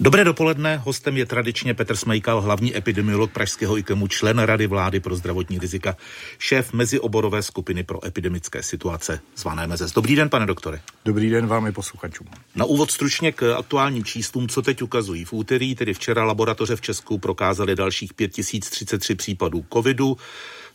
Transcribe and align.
Dobré 0.00 0.24
dopoledne, 0.24 0.76
hostem 0.76 1.16
je 1.16 1.26
tradičně 1.26 1.74
Petr 1.74 1.96
Smejkal, 1.96 2.40
hlavní 2.40 2.76
epidemiolog 2.76 3.32
Pražského 3.32 3.78
IKEMu, 3.78 4.08
člen 4.08 4.38
Rady 4.38 4.66
vlády 4.66 5.00
pro 5.00 5.16
zdravotní 5.16 5.58
rizika, 5.58 5.96
šéf 6.38 6.72
mezioborové 6.72 7.42
skupiny 7.42 7.84
pro 7.84 8.06
epidemické 8.06 8.62
situace 8.62 9.20
zvané 9.36 9.66
Mezes. 9.66 9.92
Dobrý 9.92 10.16
den, 10.16 10.28
pane 10.28 10.46
doktore. 10.46 10.80
Dobrý 11.04 11.30
den 11.30 11.46
vám 11.46 11.66
i 11.66 11.72
posluchačům. 11.72 12.26
Na 12.54 12.64
úvod 12.64 12.90
stručně 12.90 13.32
k 13.32 13.54
aktuálním 13.58 14.04
číslům, 14.04 14.48
co 14.48 14.62
teď 14.62 14.82
ukazují. 14.82 15.24
V 15.24 15.32
úterý, 15.32 15.74
tedy 15.74 15.94
včera, 15.94 16.24
laboratoře 16.24 16.76
v 16.76 16.80
Česku 16.80 17.18
prokázaly 17.18 17.76
dalších 17.76 18.14
5033 18.14 19.14
případů 19.14 19.64
covidu 19.72 20.16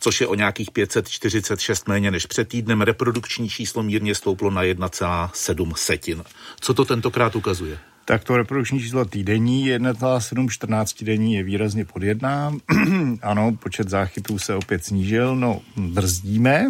což 0.00 0.20
je 0.20 0.26
o 0.26 0.34
nějakých 0.34 0.70
546 0.70 1.88
méně 1.88 2.10
než 2.10 2.26
před 2.26 2.48
týdnem. 2.48 2.80
Reprodukční 2.80 3.48
číslo 3.48 3.82
mírně 3.82 4.14
stouplo 4.14 4.50
na 4.50 4.62
1,7 4.62 5.74
setin. 5.74 6.24
Co 6.60 6.74
to 6.74 6.84
tentokrát 6.84 7.36
ukazuje? 7.36 7.78
Tak 8.04 8.24
to 8.24 8.36
reprodukční 8.36 8.80
číslo 8.80 9.04
týdenní 9.04 9.66
1,714 9.68 11.04
denní 11.04 11.34
je 11.34 11.42
výrazně 11.42 11.84
pod 11.84 12.02
jedna. 12.02 12.52
ano, 13.22 13.52
počet 13.52 13.88
záchytů 13.88 14.38
se 14.38 14.54
opět 14.54 14.84
snížil, 14.84 15.36
no 15.36 15.60
brzdíme, 15.76 16.66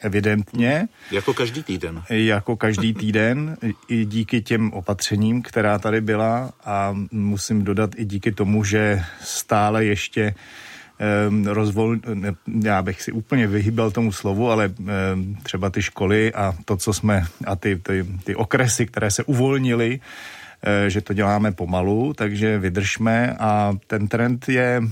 evidentně. 0.00 0.88
Jako 1.10 1.34
každý 1.34 1.62
týden. 1.62 2.02
Jako 2.10 2.56
každý 2.56 2.94
týden, 2.94 3.56
i 3.88 4.04
díky 4.04 4.42
těm 4.42 4.72
opatřením, 4.72 5.42
která 5.42 5.78
tady 5.78 6.00
byla 6.00 6.52
a 6.64 6.96
musím 7.10 7.64
dodat 7.64 7.90
i 7.96 8.04
díky 8.04 8.32
tomu, 8.32 8.64
že 8.64 9.04
stále 9.20 9.84
ještě 9.84 10.34
Ehm, 11.02 11.46
rozvol, 11.46 11.96
já 12.62 12.82
bych 12.82 13.02
si 13.02 13.12
úplně 13.12 13.46
vyhýbal 13.46 13.90
tomu 13.90 14.12
slovu, 14.12 14.50
ale 14.50 14.64
ehm, 14.64 15.36
třeba 15.42 15.70
ty 15.70 15.82
školy 15.82 16.34
a 16.34 16.54
to, 16.64 16.76
co 16.76 16.92
jsme, 16.92 17.26
a 17.46 17.56
ty, 17.56 17.76
ty, 17.76 18.06
ty 18.24 18.34
okresy, 18.34 18.86
které 18.86 19.10
se 19.10 19.24
uvolnily, 19.24 20.00
že 20.88 21.00
to 21.00 21.12
děláme 21.12 21.52
pomalu, 21.52 22.12
takže 22.14 22.58
vydržme 22.58 23.36
a 23.38 23.72
ten 23.86 24.08
trend 24.08 24.48
je 24.48 24.82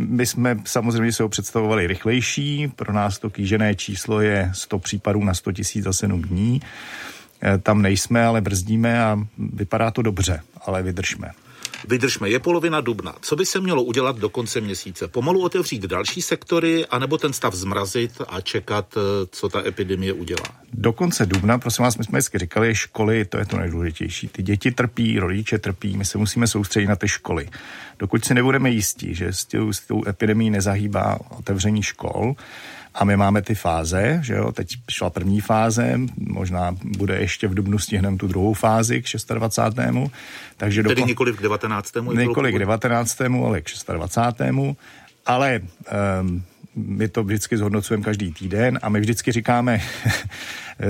my 0.00 0.26
jsme 0.26 0.56
samozřejmě 0.64 1.12
se 1.12 1.22
ho 1.22 1.28
představovali 1.28 1.86
rychlejší, 1.86 2.68
pro 2.76 2.92
nás 2.92 3.18
to 3.18 3.30
kýžené 3.30 3.74
číslo 3.74 4.20
je 4.20 4.50
100 4.54 4.78
případů 4.78 5.24
na 5.24 5.34
100 5.34 5.52
tisíc 5.52 5.84
za 5.84 5.92
7 5.92 6.22
dní. 6.22 6.60
Eh, 7.42 7.58
tam 7.58 7.82
nejsme, 7.82 8.24
ale 8.24 8.40
brzdíme 8.40 9.04
a 9.04 9.18
vypadá 9.38 9.90
to 9.90 10.02
dobře, 10.02 10.40
ale 10.66 10.82
vydržme. 10.82 11.30
Vydržme, 11.88 12.30
je 12.30 12.38
polovina 12.38 12.80
dubna. 12.80 13.14
Co 13.20 13.36
by 13.36 13.46
se 13.46 13.60
mělo 13.60 13.82
udělat 13.82 14.18
do 14.18 14.28
konce 14.28 14.60
měsíce? 14.60 15.08
Pomalu 15.08 15.42
otevřít 15.42 15.82
další 15.82 16.22
sektory, 16.22 16.86
anebo 16.86 17.18
ten 17.18 17.32
stav 17.32 17.54
zmrazit 17.54 18.12
a 18.28 18.40
čekat, 18.40 18.94
eh, 18.96 19.26
co 19.30 19.48
ta 19.48 19.66
epidemie 19.66 20.12
udělá? 20.12 20.46
Do 20.72 20.92
konce 20.92 21.26
dubna, 21.26 21.58
prosím 21.58 21.82
vás, 21.82 21.96
my 21.96 22.04
jsme 22.04 22.18
vždycky 22.18 22.38
říkali, 22.38 22.74
školy, 22.74 23.24
to 23.24 23.38
je 23.38 23.46
to 23.46 23.56
nejdůležitější. 23.56 24.28
Ty 24.28 24.42
děti 24.42 24.70
trpí, 24.70 25.18
rodiče 25.18 25.58
trpí, 25.58 25.96
my 25.96 26.04
se 26.04 26.18
musíme 26.18 26.46
soustředit 26.46 26.86
na 26.86 26.96
ty 26.96 27.08
školy. 27.08 27.48
Dokud 27.98 28.24
si 28.24 28.34
nebudeme 28.34 28.70
jistí, 28.70 29.14
že 29.14 29.32
s 29.32 29.44
tou, 29.44 29.72
s 29.72 29.80
tou 29.80 30.02
epidemí 30.08 30.50
nezahýbá 30.50 31.18
otevření 31.30 31.82
škol, 31.82 32.34
a 32.94 33.04
my 33.04 33.16
máme 33.16 33.42
ty 33.42 33.54
fáze, 33.54 34.18
že 34.22 34.34
jo, 34.34 34.52
teď 34.52 34.68
šla 34.90 35.10
první 35.10 35.40
fáze, 35.40 36.00
možná 36.16 36.76
bude 36.84 37.18
ještě 37.18 37.48
v 37.48 37.54
Dubnu 37.54 37.78
stihnem 37.78 38.18
tu 38.18 38.26
druhou 38.26 38.54
fázi 38.54 39.02
k 39.02 39.06
26. 39.34 39.78
Takže 40.56 40.82
Tedy 40.82 41.02
nikoli 41.02 41.32
k 41.32 41.42
19. 41.42 41.92
Nikoli 42.12 42.52
k 42.52 42.58
19. 42.58 43.20
ale 43.20 43.60
k 43.60 43.64
26. 43.92 44.76
Ale 45.26 45.60
um, 46.20 46.42
my 46.86 47.08
to 47.08 47.24
vždycky 47.24 47.56
zhodnocujeme 47.56 48.04
každý 48.04 48.32
týden 48.32 48.78
a 48.82 48.88
my 48.88 49.00
vždycky 49.00 49.32
říkáme 49.32 49.80
eh, 50.80 50.86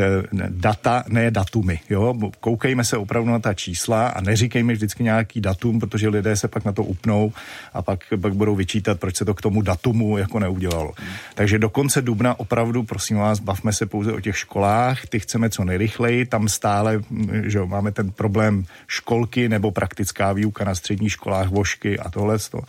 data, 0.48 1.04
ne 1.08 1.30
datumy. 1.30 1.80
Jo? 1.90 2.14
Koukejme 2.40 2.84
se 2.84 2.96
opravdu 2.96 3.30
na 3.30 3.38
ta 3.38 3.54
čísla 3.54 4.08
a 4.08 4.20
neříkejme 4.20 4.72
vždycky 4.72 5.02
nějaký 5.02 5.40
datum, 5.40 5.80
protože 5.80 6.08
lidé 6.08 6.36
se 6.36 6.48
pak 6.48 6.64
na 6.64 6.72
to 6.72 6.84
upnou 6.84 7.32
a 7.72 7.82
pak, 7.82 8.04
pak 8.20 8.34
budou 8.34 8.56
vyčítat, 8.56 9.00
proč 9.00 9.16
se 9.16 9.24
to 9.24 9.34
k 9.34 9.42
tomu 9.42 9.62
datumu 9.62 10.18
jako 10.18 10.38
neudělalo. 10.38 10.92
Takže 11.34 11.58
do 11.58 11.70
konce 11.70 12.02
dubna 12.02 12.40
opravdu, 12.40 12.82
prosím 12.82 13.16
vás, 13.16 13.40
bavme 13.40 13.72
se 13.72 13.86
pouze 13.86 14.12
o 14.12 14.20
těch 14.20 14.38
školách, 14.38 15.06
ty 15.06 15.20
chceme 15.20 15.50
co 15.50 15.64
nejrychleji, 15.64 16.26
tam 16.26 16.48
stále 16.48 17.00
že 17.42 17.58
jo, 17.58 17.66
máme 17.66 17.92
ten 17.92 18.12
problém 18.12 18.64
školky 18.86 19.48
nebo 19.48 19.70
praktická 19.70 20.32
výuka 20.32 20.64
na 20.64 20.74
středních 20.74 21.12
školách, 21.12 21.48
vošky 21.48 21.98
a 21.98 22.10
tohle. 22.10 22.38
To 22.38 22.60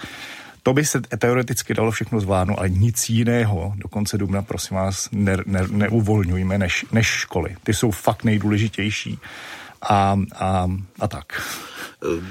by 0.74 0.86
se 0.86 1.02
teoreticky 1.02 1.74
dalo 1.74 1.92
všechno 1.92 2.20
zvládnout, 2.20 2.60
ale 2.60 2.70
nic 2.70 3.10
jiného 3.10 3.74
do 3.76 3.90
konce 3.90 4.18
dubna, 4.18 4.42
prosím 4.42 4.78
vás, 4.78 5.10
ne, 5.12 5.38
ne, 5.46 5.68
neuvolňujme 5.68 6.58
než, 6.58 6.86
než 6.92 7.08
školy. 7.08 7.56
Ty 7.64 7.74
jsou 7.74 7.92
fakt 7.92 8.24
nejdůležitější 8.24 9.20
a, 9.82 10.20
a, 10.36 10.68
a 11.00 11.08
tak. 11.08 11.42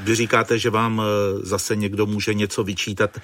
Vy 0.04 0.14
říkáte, 0.14 0.58
že 0.58 0.70
vám 0.70 1.02
eh, 1.02 1.38
zase 1.46 1.76
někdo 1.76 2.06
může 2.06 2.34
něco 2.34 2.64
vyčítat. 2.64 3.18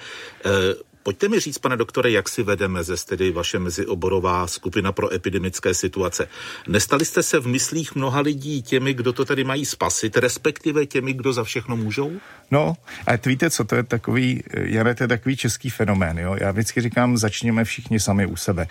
Pojďte 1.07 1.27
mi 1.27 1.39
říct, 1.39 1.57
pane 1.57 1.77
doktore, 1.77 2.11
jak 2.11 2.29
si 2.29 2.43
vedeme 2.43 2.83
ze 2.83 2.95
tedy 3.05 3.31
vaše 3.31 3.59
mezioborová 3.59 4.47
skupina 4.47 4.91
pro 4.91 5.13
epidemické 5.13 5.73
situace. 5.73 6.27
Nestali 6.67 7.05
jste 7.05 7.23
se 7.23 7.39
v 7.39 7.47
myslích 7.47 7.95
mnoha 7.95 8.19
lidí 8.19 8.61
těmi, 8.61 8.93
kdo 8.93 9.13
to 9.13 9.25
tady 9.25 9.43
mají 9.43 9.65
spasit, 9.65 10.17
respektive 10.17 10.85
těmi, 10.85 11.13
kdo 11.13 11.33
za 11.33 11.43
všechno 11.43 11.77
můžou? 11.77 12.11
No, 12.51 12.75
a 13.07 13.11
víte, 13.25 13.49
co 13.49 13.63
to 13.63 13.75
je 13.75 13.83
takový, 13.83 14.43
Jane, 14.53 14.95
to 14.95 15.03
je 15.03 15.07
takový 15.07 15.37
český 15.37 15.69
fenomén, 15.69 16.19
jo? 16.19 16.35
Já 16.39 16.51
vždycky 16.51 16.81
říkám, 16.81 17.17
začněme 17.17 17.63
všichni 17.63 17.99
sami 17.99 18.25
u 18.25 18.35
sebe. 18.35 18.67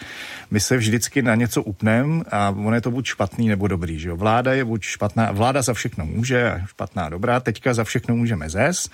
My 0.51 0.61
se 0.61 0.77
vždycky 0.77 1.23
na 1.23 1.35
něco 1.35 1.63
upneme 1.63 2.25
a 2.31 2.51
ono 2.51 2.75
je 2.75 2.81
to 2.81 2.91
buď 2.91 3.07
špatný 3.07 3.49
nebo 3.49 3.69
dobrý, 3.69 3.99
že 3.99 4.09
jo? 4.09 4.17
Vláda 4.17 4.53
je 4.53 4.65
buď 4.65 4.83
špatná, 4.83 5.33
vláda 5.33 5.63
za 5.63 5.75
všechno 5.75 6.07
může, 6.07 6.61
špatná 6.67 7.09
dobrá, 7.09 7.41
teďka 7.41 7.75
za 7.75 7.85
všechno 7.85 8.17
můžeme 8.17 8.51
zes, 8.51 8.89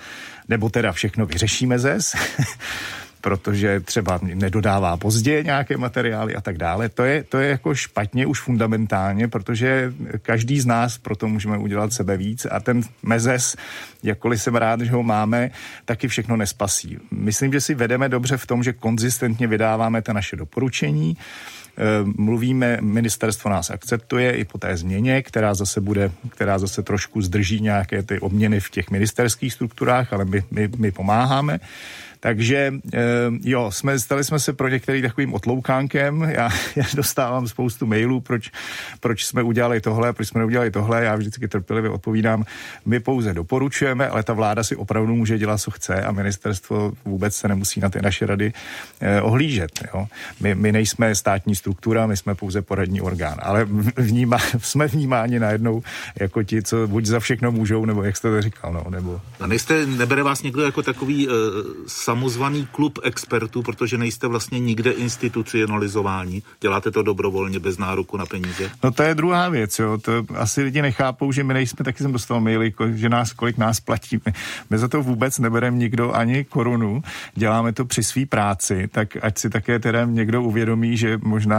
nebo 0.47 0.69
teda 0.69 0.91
všechno 0.91 1.25
vyřešíme 1.25 1.79
zes. 1.79 2.15
protože 3.23 3.79
třeba 3.79 4.19
nedodává 4.21 4.97
pozdě 4.97 5.43
nějaké 5.43 5.77
materiály 5.77 6.35
a 6.35 6.41
tak 6.41 6.57
dále. 6.57 6.89
To 6.89 7.03
je, 7.03 7.23
to 7.23 7.39
je 7.39 7.49
jako 7.49 7.75
špatně 7.75 8.25
už 8.25 8.41
fundamentálně, 8.41 9.27
protože 9.27 9.93
každý 10.21 10.59
z 10.59 10.65
nás 10.65 10.97
proto 10.97 11.27
můžeme 11.27 11.57
udělat 11.57 11.93
sebe 11.93 12.17
víc 12.17 12.47
a 12.51 12.59
ten 12.59 12.81
mezes, 13.03 13.55
jakkoliv 14.03 14.41
jsem 14.41 14.55
rád, 14.55 14.81
že 14.81 14.91
ho 14.91 15.03
máme, 15.03 15.51
taky 15.85 16.07
všechno 16.07 16.37
nespasí. 16.37 16.97
Myslím, 17.11 17.53
že 17.53 17.61
si 17.61 17.75
vedeme 17.75 18.09
dobře 18.09 18.37
v 18.37 18.47
tom, 18.47 18.63
že 18.63 18.73
konzistentně 18.73 19.47
vydáváme 19.47 20.01
ta 20.01 20.13
naše 20.13 20.35
doporučení, 20.35 21.17
mluvíme, 22.17 22.77
ministerstvo 22.81 23.49
nás 23.49 23.69
akceptuje 23.69 24.31
i 24.31 24.45
po 24.45 24.57
té 24.57 24.77
změně, 24.77 25.21
která 25.21 25.53
zase 25.53 25.81
bude, 25.81 26.11
která 26.29 26.59
zase 26.59 26.83
trošku 26.83 27.21
zdrží 27.21 27.61
nějaké 27.61 28.03
ty 28.03 28.19
obměny 28.19 28.59
v 28.59 28.69
těch 28.69 28.91
ministerských 28.91 29.53
strukturách, 29.53 30.13
ale 30.13 30.25
my, 30.25 30.43
my, 30.51 30.69
my 30.77 30.91
pomáháme. 30.91 31.59
Takže 32.23 32.73
eh, 32.93 32.99
jo, 33.43 33.71
jsme, 33.71 33.99
stali 33.99 34.23
jsme 34.23 34.39
se 34.39 34.53
pro 34.53 34.67
některý 34.67 35.01
takovým 35.01 35.33
otloukánkem. 35.33 36.21
Já, 36.21 36.49
já 36.75 36.83
dostávám 36.95 37.47
spoustu 37.47 37.85
mailů, 37.85 38.21
proč, 38.21 38.51
proč 38.99 39.25
jsme 39.25 39.43
udělali 39.43 39.81
tohle, 39.81 40.13
proč 40.13 40.27
jsme 40.27 40.39
neudělali 40.39 40.71
tohle. 40.71 41.03
Já 41.03 41.15
vždycky 41.15 41.47
trpělivě 41.47 41.89
odpovídám. 41.89 42.45
My 42.85 42.99
pouze 42.99 43.33
doporučujeme, 43.33 44.07
ale 44.07 44.23
ta 44.23 44.33
vláda 44.33 44.63
si 44.63 44.75
opravdu 44.75 45.15
může 45.15 45.37
dělat, 45.37 45.57
co 45.57 45.71
chce 45.71 46.01
a 46.01 46.11
ministerstvo 46.11 46.93
vůbec 47.05 47.35
se 47.35 47.47
nemusí 47.47 47.79
na 47.79 47.89
ty 47.89 48.01
naše 48.01 48.25
rady 48.25 48.53
eh, 49.01 49.21
ohlížet. 49.21 49.71
Jo. 49.93 50.07
My, 50.39 50.55
my 50.55 50.71
nejsme 50.71 51.15
státní 51.15 51.55
struktura, 51.63 52.07
my 52.07 52.17
jsme 52.17 52.35
pouze 52.35 52.61
poradní 52.61 53.01
orgán, 53.01 53.37
ale 53.41 53.65
vnímá, 53.97 54.37
jsme 54.61 54.87
vnímáni 54.87 55.39
najednou 55.39 55.83
jako 56.19 56.43
ti, 56.43 56.63
co 56.63 56.87
buď 56.87 57.05
za 57.05 57.19
všechno 57.19 57.51
můžou, 57.51 57.85
nebo 57.85 58.03
jak 58.03 58.17
jste 58.17 58.29
to 58.29 58.41
říkal, 58.41 58.73
no, 58.73 58.83
nebo... 58.89 59.21
A 59.39 59.47
nejste, 59.47 59.85
nebere 59.85 60.23
vás 60.23 60.43
někdo 60.43 60.61
jako 60.61 60.81
takový 60.81 61.27
uh, 61.27 61.33
samozvaný 61.87 62.67
klub 62.71 62.99
expertů, 63.03 63.63
protože 63.63 63.97
nejste 63.97 64.27
vlastně 64.27 64.59
nikde 64.59 64.91
institucionalizováni, 64.91 66.41
děláte 66.61 66.91
to 66.91 67.03
dobrovolně 67.03 67.59
bez 67.59 67.77
nároku 67.77 68.17
na 68.17 68.25
peníze? 68.25 68.71
No 68.83 68.91
to 68.91 69.03
je 69.03 69.15
druhá 69.15 69.49
věc, 69.49 69.79
jo. 69.79 69.97
To 69.97 70.11
asi 70.35 70.61
lidi 70.61 70.81
nechápou, 70.81 71.31
že 71.31 71.43
my 71.43 71.53
nejsme, 71.53 71.85
taky 71.85 72.03
jsem 72.03 72.11
dostal 72.11 72.41
maily, 72.41 72.73
že 72.93 73.09
nás, 73.09 73.33
kolik 73.33 73.57
nás 73.57 73.79
platí. 73.79 74.19
My, 74.25 74.33
my 74.69 74.77
za 74.77 74.87
to 74.87 75.03
vůbec 75.03 75.39
nebereme 75.39 75.77
nikdo 75.77 76.11
ani 76.11 76.43
korunu, 76.43 77.03
děláme 77.35 77.73
to 77.73 77.85
při 77.85 78.03
své 78.03 78.25
práci, 78.25 78.87
tak 78.91 79.17
ať 79.21 79.37
si 79.37 79.49
také 79.49 79.79
teda 79.79 80.05
někdo 80.05 80.43
uvědomí, 80.43 80.97
že 80.97 81.19
možná 81.23 81.52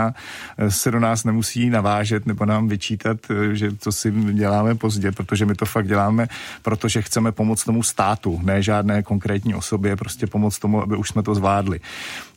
eh, 0.59 0.71
se 0.71 0.91
do 0.91 1.01
nás 1.01 1.25
nemusí 1.25 1.71
navážet 1.71 2.27
nebo 2.27 2.45
nám 2.45 2.69
vyčítat, 2.69 3.17
eh, 3.31 3.55
že 3.55 3.71
to 3.71 3.93
si 3.93 4.11
děláme 4.11 4.75
pozdě, 4.75 5.13
protože 5.13 5.47
my 5.47 5.55
to 5.55 5.67
fakt 5.67 5.89
děláme, 5.89 6.27
protože 6.63 7.03
chceme 7.03 7.33
pomoct 7.33 7.65
tomu 7.65 7.83
státu, 7.83 8.41
ne 8.43 8.63
žádné 8.63 9.03
konkrétní 9.03 9.55
osobě, 9.55 9.97
prostě 9.97 10.27
pomoct 10.27 10.59
tomu, 10.59 10.83
aby 10.83 10.97
už 10.97 11.09
jsme 11.09 11.23
to 11.23 11.35
zvládli. 11.35 11.81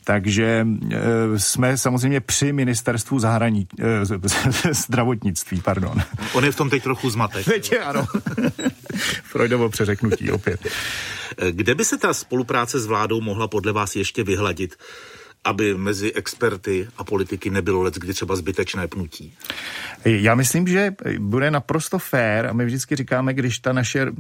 Takže 0.08 0.68
e, 0.92 1.40
jsme 1.40 1.78
samozřejmě 1.78 2.20
při 2.20 2.54
ministerstvu 2.54 3.20
zahrani, 3.20 3.68
e, 3.80 4.06
zdravotnictví, 4.74 5.62
pardon. 5.62 6.02
On 6.34 6.46
je 6.46 6.52
v 6.52 6.56
tom 6.56 6.70
teď 6.70 6.84
trochu 6.84 7.10
zmatek. 7.10 7.46
Teď 7.46 7.72
je, 7.72 7.80
ano. 7.80 8.08
Freudovo 9.24 9.70
přeřeknutí 9.70 10.32
opět. 10.32 10.68
Kde 11.52 11.76
by 11.76 11.86
se 11.86 11.98
ta 11.98 12.14
spolupráce 12.14 12.80
s 12.80 12.86
vládou 12.86 13.22
mohla 13.22 13.48
podle 13.48 13.72
vás 13.72 13.96
ještě 13.96 14.24
vyhladit? 14.24 14.76
Aby 15.48 15.78
mezi 15.78 16.14
experty 16.14 16.88
a 16.98 17.04
politiky 17.04 17.50
nebylo 17.50 17.82
let, 17.82 17.96
kdy 17.96 18.14
třeba 18.14 18.36
zbytečné 18.36 18.88
pnutí? 18.88 19.34
Já 20.06 20.36
myslím, 20.36 20.68
že 20.68 20.92
bude 21.20 21.52
naprosto 21.52 22.00
fér 22.00 22.46
a 22.46 22.54
my 22.54 22.66
vždycky 22.66 22.96
říkáme, 22.96 23.34
když 23.34 23.60
ta 23.60 23.74
naše 23.74 24.02
eh, 24.02 24.12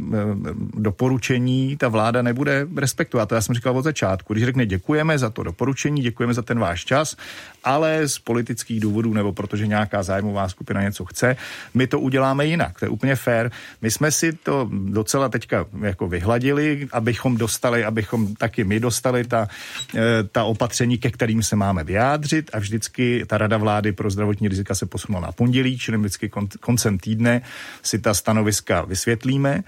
doporučení 0.74 1.78
ta 1.78 1.88
vláda 1.88 2.22
nebude 2.22 2.68
respektovat. 2.76 3.30
To 3.30 3.36
já 3.36 3.42
jsem 3.42 3.56
říkal 3.56 3.78
od 3.78 3.82
začátku. 3.82 4.34
Když 4.34 4.46
řekne 4.46 4.66
děkujeme 4.66 5.18
za 5.18 5.30
to 5.30 5.44
doporučení, 5.44 6.02
děkujeme 6.02 6.34
za 6.34 6.42
ten 6.42 6.60
váš 6.60 6.86
čas, 6.86 7.16
ale 7.64 8.08
z 8.08 8.20
politických 8.20 8.80
důvodů 8.80 9.14
nebo 9.14 9.34
protože 9.34 9.68
nějaká 9.68 10.04
zájmová 10.04 10.50
skupina 10.50 10.82
něco 10.82 11.06
chce, 11.06 11.36
my 11.74 11.88
to 11.88 12.00
uděláme 12.00 12.46
jinak. 12.46 12.80
To 12.80 12.86
je 12.86 12.90
úplně 12.90 13.16
fér. 13.16 13.52
My 13.82 13.92
jsme 13.92 14.12
si 14.12 14.34
to 14.34 14.70
docela 14.72 15.30
teďka 15.30 15.66
jako 15.82 16.08
vyhladili, 16.08 16.88
abychom 16.92 17.38
dostali, 17.38 17.84
abychom 17.84 18.36
taky 18.36 18.64
my 18.64 18.80
dostali 18.80 19.24
ta, 19.24 19.48
eh, 19.96 20.24
ta 20.32 20.44
opatření, 20.44 20.98
ke 20.98 21.17
kterým 21.18 21.44
se 21.44 21.56
máme 21.56 21.84
vyjádřit 21.84 22.50
a 22.54 22.60
vždycky 22.60 23.26
ta 23.28 23.38
Rada 23.38 23.58
vlády 23.58 23.92
pro 23.92 24.10
zdravotní 24.10 24.48
rizika 24.48 24.76
se 24.76 24.86
posunula 24.86 25.26
na 25.26 25.32
pondělí, 25.32 25.78
čili 25.78 25.98
vždycky 25.98 26.30
koncem 26.60 26.98
týdne 26.98 27.42
si 27.84 28.00
ta 28.00 28.14
stanoviska 28.14 28.82
vysvětlíme 28.82 29.64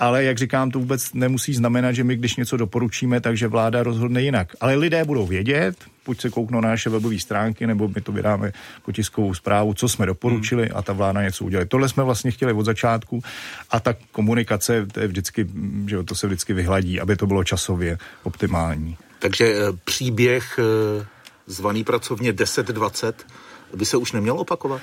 ale 0.00 0.24
jak 0.24 0.38
říkám, 0.38 0.70
to 0.70 0.78
vůbec 0.78 1.12
nemusí 1.12 1.54
znamenat, 1.54 1.92
že 1.92 2.04
my, 2.04 2.16
když 2.16 2.36
něco 2.36 2.56
doporučíme, 2.56 3.20
takže 3.20 3.48
vláda 3.48 3.82
rozhodne 3.82 4.22
jinak. 4.22 4.56
Ale 4.60 4.74
lidé 4.74 5.04
budou 5.04 5.26
vědět, 5.26 5.76
buď 6.06 6.20
se 6.20 6.30
kouknou 6.30 6.60
na 6.60 6.68
naše 6.68 6.90
webové 6.90 7.18
stránky, 7.18 7.66
nebo 7.66 7.88
my 7.88 8.00
to 8.00 8.12
vydáme 8.12 8.52
jako 8.74 8.92
tiskovou 8.92 9.34
zprávu, 9.34 9.74
co 9.74 9.88
jsme 9.88 10.06
doporučili 10.06 10.66
hmm. 10.66 10.76
a 10.76 10.82
ta 10.82 10.92
vláda 10.92 11.22
něco 11.22 11.44
udělá. 11.44 11.64
Tohle 11.64 11.88
jsme 11.88 12.02
vlastně 12.02 12.30
chtěli 12.30 12.52
od 12.52 12.64
začátku 12.64 13.22
a 13.70 13.80
ta 13.80 13.94
komunikace, 14.12 14.86
to 14.86 15.00
je 15.00 15.06
vždycky, 15.06 15.46
že 15.86 16.02
to 16.02 16.14
se 16.14 16.26
vždycky 16.26 16.52
vyhladí, 16.52 17.00
aby 17.00 17.16
to 17.16 17.26
bylo 17.26 17.44
časově 17.44 17.98
optimální. 18.22 18.96
Takže 19.20 19.54
eh, 19.54 19.72
příběh 19.84 20.58
eh, 20.58 21.06
zvaný 21.46 21.84
pracovně 21.84 22.32
1020 22.32 23.26
by 23.74 23.84
se 23.84 23.96
už 23.96 24.12
neměl 24.12 24.40
opakovat? 24.40 24.80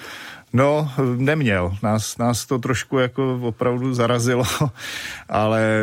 No, 0.53 0.91
neměl. 1.15 1.77
Nás, 1.83 2.17
nás 2.17 2.45
to 2.45 2.59
trošku 2.59 2.97
jako 2.97 3.39
opravdu 3.43 3.93
zarazilo, 3.93 4.43
ale 5.29 5.81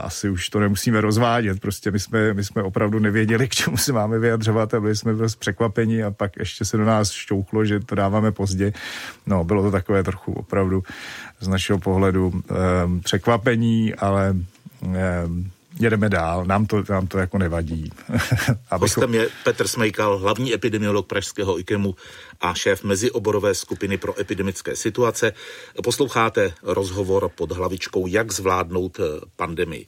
asi 0.00 0.28
už 0.28 0.48
to 0.48 0.60
nemusíme 0.60 1.00
rozvádět. 1.00 1.60
Prostě 1.60 1.90
my 1.90 2.00
jsme, 2.00 2.34
my 2.34 2.44
jsme 2.44 2.62
opravdu 2.62 2.98
nevěděli, 2.98 3.48
k 3.48 3.54
čemu 3.54 3.76
se 3.76 3.92
máme 3.92 4.18
vyjadřovat 4.18 4.74
a 4.74 4.80
byli 4.80 4.96
jsme 4.96 5.12
dost 5.12 5.36
překvapení 5.36 6.02
a 6.02 6.10
pak 6.10 6.36
ještě 6.38 6.64
se 6.64 6.76
do 6.76 6.84
nás 6.84 7.10
šťouchlo, 7.10 7.64
že 7.64 7.80
to 7.80 7.94
dáváme 7.94 8.32
pozdě. 8.32 8.72
No, 9.26 9.44
bylo 9.44 9.62
to 9.62 9.70
takové 9.70 10.02
trochu 10.02 10.32
opravdu 10.32 10.82
z 11.40 11.48
našeho 11.48 11.78
pohledu 11.78 12.32
eh, 12.34 12.54
překvapení, 13.00 13.94
ale 13.94 14.36
eh, 14.94 15.26
jedeme 15.82 16.08
dál, 16.08 16.44
nám 16.44 16.66
to, 16.66 16.82
nám 16.88 17.06
to 17.06 17.18
jako 17.18 17.38
nevadí. 17.38 17.92
Hostem 18.70 19.14
je 19.14 19.28
Petr 19.44 19.68
Smejkal, 19.68 20.18
hlavní 20.18 20.54
epidemiolog 20.54 21.06
Pražského 21.06 21.58
IKEMu 21.58 21.94
a 22.40 22.54
šéf 22.54 22.84
mezioborové 22.84 23.54
skupiny 23.54 23.96
pro 23.98 24.20
epidemické 24.20 24.76
situace. 24.76 25.32
Posloucháte 25.84 26.52
rozhovor 26.62 27.30
pod 27.34 27.52
hlavičkou 27.52 28.06
Jak 28.06 28.32
zvládnout 28.32 29.00
eh, 29.00 29.20
pandemii. 29.36 29.86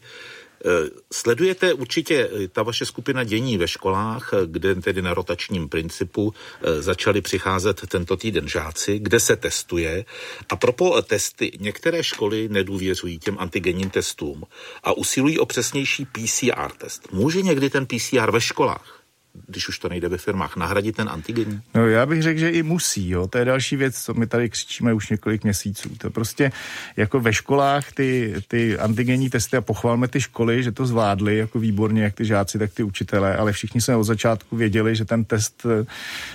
Eh, 0.67 0.91
sledujete 1.13 1.75
určitě 1.75 2.31
eh, 2.33 2.49
ta 2.49 2.63
vaše 2.63 2.87
skupina 2.87 3.25
dění 3.25 3.59
ve 3.59 3.69
školách, 3.69 4.31
eh, 4.33 4.37
kde 4.47 4.75
tedy 4.75 5.03
na 5.03 5.15
rotačním 5.15 5.69
principu 5.69 6.35
začali 6.79 7.21
přicházet 7.21 7.81
tento 7.89 8.17
týden 8.17 8.49
žáci, 8.49 8.99
kde 8.99 9.21
se 9.21 9.37
testuje. 9.37 10.05
A 10.49 10.57
propo 10.57 11.03
testy 11.03 11.53
některé 11.61 12.05
školy 12.05 12.49
nedůvěřují 12.49 13.19
těm 13.19 13.37
antigenním 13.39 13.91
testům 13.91 14.45
a 14.83 14.93
usilují 14.93 15.39
o 15.39 15.47
přesnější 15.47 16.05
PCR 16.05 16.71
test. 16.79 17.13
Může 17.13 17.43
někdy 17.43 17.71
ten 17.71 17.87
PCR 17.87 18.31
ve 18.31 18.41
školách 18.41 19.04
když 19.47 19.69
už 19.69 19.79
to 19.79 19.89
nejde 19.89 20.09
ve 20.09 20.19
firmách, 20.19 20.57
nahradit 20.57 20.97
ten 20.97 21.09
antigen? 21.09 21.63
No 21.75 21.89
já 21.89 22.07
bych 22.07 22.23
řekl, 22.23 22.41
že 22.41 22.51
i 22.51 22.63
musí, 22.63 23.09
jo. 23.11 23.27
To 23.27 23.39
je 23.39 23.45
další 23.45 23.77
věc, 23.77 24.03
co 24.03 24.15
my 24.15 24.27
tady 24.27 24.51
křičíme 24.51 24.93
už 24.93 25.11
několik 25.11 25.45
měsíců. 25.45 25.89
To 25.99 26.11
prostě 26.11 26.53
jako 26.97 27.21
ve 27.21 27.33
školách 27.33 27.93
ty, 27.93 28.35
ty 28.49 28.79
antigenní 28.79 29.31
testy 29.31 29.57
a 29.57 29.61
pochvalme 29.61 30.09
ty 30.09 30.21
školy, 30.21 30.63
že 30.63 30.73
to 30.73 30.87
zvládli 30.87 31.37
jako 31.39 31.59
výborně, 31.59 32.03
jak 32.03 32.15
ty 32.15 32.25
žáci, 32.25 32.59
tak 32.59 32.73
ty 32.73 32.83
učitelé, 32.83 33.37
ale 33.37 33.53
všichni 33.53 33.81
jsme 33.81 33.97
od 33.97 34.05
začátku 34.05 34.57
věděli, 34.57 34.97
že 34.97 35.05
ten 35.05 35.25
test, 35.25 35.67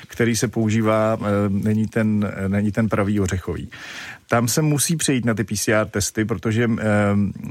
který 0.07 0.35
se 0.35 0.47
používá, 0.47 1.17
eh, 1.21 1.25
není 1.49 1.87
ten, 1.87 2.33
není 2.47 2.71
ten 2.71 2.89
pravý 2.89 3.19
ořechový 3.19 3.69
tam 4.29 4.47
se 4.47 4.61
musí 4.61 4.95
přejít 4.95 5.25
na 5.25 5.33
ty 5.33 5.43
PCR 5.43 5.85
testy, 5.91 6.25
protože 6.25 6.63
e, 6.63 6.69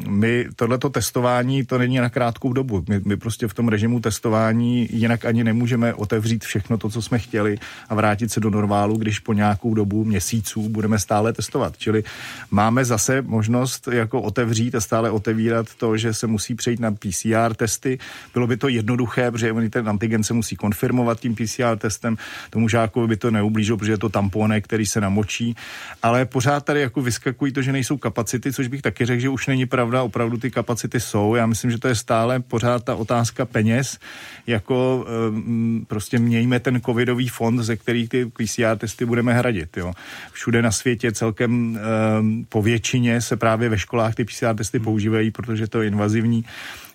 my 0.08 0.46
tohleto 0.56 0.90
testování, 0.90 1.64
to 1.64 1.78
není 1.78 1.98
na 1.98 2.08
krátkou 2.08 2.52
dobu. 2.52 2.84
My, 2.88 3.00
my 3.04 3.16
prostě 3.16 3.48
v 3.48 3.54
tom 3.54 3.68
režimu 3.68 4.00
testování 4.00 4.88
jinak 4.92 5.24
ani 5.24 5.44
nemůžeme 5.44 5.94
otevřít 5.94 6.44
všechno 6.44 6.78
to, 6.78 6.90
co 6.90 7.02
jsme 7.02 7.18
chtěli 7.18 7.58
a 7.88 7.94
vrátit 7.94 8.32
se 8.32 8.40
do 8.40 8.50
normálu, 8.50 8.96
když 8.96 9.18
po 9.18 9.32
nějakou 9.32 9.74
dobu 9.74 10.04
měsíců 10.04 10.68
budeme 10.68 10.98
stále 10.98 11.32
testovat. 11.32 11.78
Čili 11.78 12.04
máme 12.50 12.84
zase 12.84 13.22
možnost 13.22 13.88
jako 13.92 14.22
otevřít 14.22 14.74
a 14.74 14.80
stále 14.80 15.10
otevírat 15.10 15.74
to, 15.74 15.96
že 15.96 16.14
se 16.14 16.26
musí 16.26 16.54
přejít 16.54 16.80
na 16.80 16.92
PCR 16.92 17.54
testy. 17.56 17.98
Bylo 18.34 18.46
by 18.46 18.56
to 18.56 18.68
jednoduché, 18.68 19.30
protože 19.30 19.52
ten 19.70 19.88
antigen 19.88 20.24
se 20.24 20.34
musí 20.34 20.56
konfirmovat 20.56 21.20
tím 21.20 21.34
PCR 21.34 21.76
testem. 21.78 22.16
Tomu 22.50 22.68
žákovi 22.68 23.08
by 23.08 23.16
to 23.16 23.30
neublížilo, 23.30 23.78
protože 23.78 23.92
je 23.92 23.98
to 23.98 24.08
tamponek, 24.08 24.64
který 24.64 24.86
se 24.86 25.00
namočí, 25.00 25.56
ale 26.02 26.24
pořád 26.24 26.67
tady 26.68 26.80
jako 26.80 27.02
vyskakují 27.02 27.52
to, 27.52 27.62
že 27.62 27.72
nejsou 27.72 27.96
kapacity, 27.96 28.52
což 28.52 28.68
bych 28.68 28.82
taky 28.82 29.06
řekl, 29.06 29.20
že 29.20 29.28
už 29.28 29.46
není 29.46 29.66
pravda, 29.66 30.02
opravdu 30.02 30.36
ty 30.36 30.50
kapacity 30.50 31.00
jsou. 31.00 31.34
Já 31.34 31.46
myslím, 31.46 31.70
že 31.70 31.78
to 31.78 31.88
je 31.88 31.94
stále 31.94 32.40
pořád 32.40 32.84
ta 32.84 32.94
otázka 32.94 33.44
peněz, 33.44 33.98
jako 34.46 35.06
um, 35.28 35.86
prostě 35.88 36.18
mějme 36.18 36.60
ten 36.60 36.80
covidový 36.80 37.28
fond, 37.28 37.62
ze 37.62 37.76
kterých 37.76 38.08
ty 38.08 38.26
PCR 38.26 38.76
testy 38.76 39.04
budeme 39.04 39.32
hradit. 39.34 39.76
Jo. 39.76 39.92
Všude 40.32 40.62
na 40.62 40.70
světě 40.70 41.12
celkem 41.12 41.78
um, 42.20 42.46
po 42.48 42.62
většině 42.62 43.20
se 43.20 43.36
právě 43.36 43.68
ve 43.68 43.78
školách 43.78 44.14
ty 44.14 44.24
PCR 44.24 44.54
testy 44.56 44.78
používají, 44.78 45.30
protože 45.30 45.66
to 45.66 45.82
je 45.82 45.88
invazivní 45.88 46.44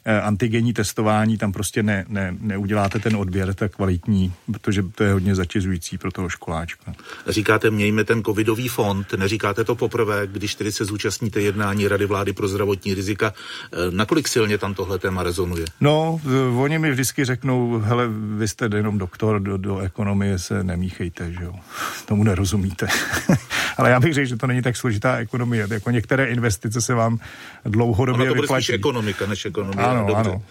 antigenní 0.05 0.73
testování, 0.73 1.37
tam 1.37 1.51
prostě 1.51 1.83
ne, 1.83 2.05
ne, 2.07 2.35
neuděláte 2.39 2.99
ten 2.99 3.15
odběr 3.15 3.53
tak 3.53 3.75
kvalitní, 3.75 4.33
protože 4.51 4.83
to 4.83 5.03
je 5.03 5.13
hodně 5.13 5.35
zatěžující 5.35 5.97
pro 5.97 6.11
toho 6.11 6.29
školáčka. 6.29 6.93
Říkáte, 7.27 7.71
mějme 7.71 8.03
ten 8.03 8.23
covidový 8.23 8.67
fond, 8.67 9.13
neříkáte 9.13 9.63
to 9.63 9.75
poprvé, 9.75 10.27
když 10.27 10.55
tedy 10.55 10.71
se 10.71 10.85
zúčastníte 10.85 11.41
jednání 11.41 11.87
Rady 11.87 12.05
vlády 12.05 12.33
pro 12.33 12.47
zdravotní 12.47 12.93
rizika. 12.93 13.33
Eh, 13.73 13.77
nakolik 13.91 14.27
silně 14.27 14.57
tam 14.57 14.73
tohle 14.73 14.99
téma 14.99 15.23
rezonuje? 15.23 15.65
No, 15.81 16.21
oni 16.57 16.79
mi 16.79 16.91
vždycky 16.91 17.25
řeknou, 17.25 17.79
hele, 17.79 18.07
vy 18.37 18.47
jste 18.47 18.69
jenom 18.75 18.97
doktor, 18.97 19.39
do, 19.39 19.57
do 19.57 19.79
ekonomie 19.79 20.39
se 20.39 20.63
nemíchejte, 20.63 21.33
že 21.33 21.43
jo. 21.43 21.53
Tomu 22.05 22.23
nerozumíte. 22.23 22.87
Ale 23.77 23.89
já 23.89 23.99
bych 23.99 24.13
řekl, 24.13 24.29
že 24.29 24.37
to 24.37 24.47
není 24.47 24.61
tak 24.61 24.77
složitá 24.77 25.17
ekonomie. 25.17 25.67
Jako 25.69 25.91
některé 25.91 26.25
investice 26.25 26.81
se 26.81 26.93
vám 26.93 27.19
dlouhodobě 27.65 28.25
ono 28.25 28.35
to 28.35 28.41
vyplatí. 28.41 28.63
spíš 28.63 28.75
ekonomika 28.75 29.25
než 29.25 29.45
ekonomie. 29.45 29.85
Ano, 29.93 30.07
Dobře. 30.07 30.29
ano. 30.29 30.41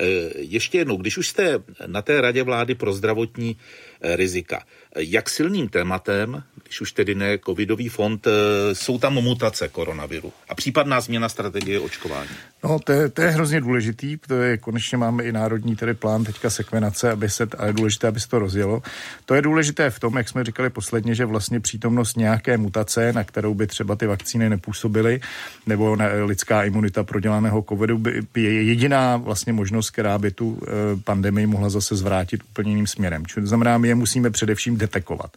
Eh, 0.00 0.04
ještě 0.38 0.78
jednou, 0.78 0.96
když 0.96 1.18
už 1.18 1.28
jste 1.28 1.58
na 1.86 2.02
té 2.02 2.20
radě 2.20 2.42
vlády 2.42 2.74
pro 2.74 2.92
zdravotní 2.92 3.56
rizika, 4.02 4.62
jak 4.98 5.30
silným 5.30 5.68
tématem, 5.68 6.42
když 6.64 6.80
už 6.80 6.92
tedy 6.92 7.14
ne 7.14 7.38
covidový 7.46 7.88
fond, 7.88 8.26
eh, 8.26 8.74
jsou 8.74 8.98
tam 8.98 9.14
mutace 9.14 9.68
koronaviru 9.68 10.32
a 10.48 10.54
případná 10.54 11.00
změna 11.00 11.28
strategie 11.28 11.80
očkování? 11.80 12.30
No, 12.64 12.78
to 12.78 12.92
je, 12.92 13.08
to 13.08 13.22
je 13.22 13.28
hrozně 13.28 13.60
důležitý, 13.60 14.16
protože 14.16 14.56
konečně 14.56 14.98
máme 14.98 15.24
i 15.24 15.32
národní 15.32 15.76
tedy 15.76 15.94
plán 15.94 16.24
teďka 16.24 16.50
sekvenace, 16.50 17.10
aby 17.10 17.30
se, 17.30 17.48
a 17.58 17.66
je 17.66 17.72
důležité, 17.72 18.08
aby 18.08 18.20
se 18.20 18.28
to 18.28 18.38
rozjelo. 18.38 18.82
To 19.24 19.34
je 19.34 19.42
důležité 19.42 19.90
v 19.90 20.00
tom, 20.00 20.16
jak 20.16 20.28
jsme 20.28 20.44
říkali 20.44 20.70
posledně, 20.70 21.14
že 21.14 21.24
vlastně 21.24 21.60
přítomnost 21.60 22.16
nějaké 22.16 22.58
mutace, 22.58 23.12
na 23.12 23.24
kterou 23.24 23.54
by 23.54 23.66
třeba 23.66 23.96
ty 23.96 24.06
vakcíny 24.06 24.50
nepůsobily, 24.50 25.20
nebo 25.66 25.96
na 25.96 26.06
lidská 26.24 26.62
imunita 26.64 27.04
prodělaného 27.04 27.64
covidu, 27.68 27.98
by, 27.98 28.22
je 28.36 28.62
jediná 28.62 29.16
vlastně 29.16 29.52
možnost, 29.52 29.90
která 29.90 30.18
by 30.18 30.30
tu 30.30 30.60
pandemii 31.04 31.46
mohla 31.46 31.70
zase 31.70 31.96
zvrátit 31.96 32.42
úplně 32.50 32.70
jiným 32.70 32.86
směrem. 32.86 33.26
Čili 33.26 33.44
to 33.44 33.48
znamená, 33.48 33.78
my 33.78 33.87
je 33.88 33.94
musíme 33.94 34.30
především 34.30 34.76
detekovat. 34.76 35.36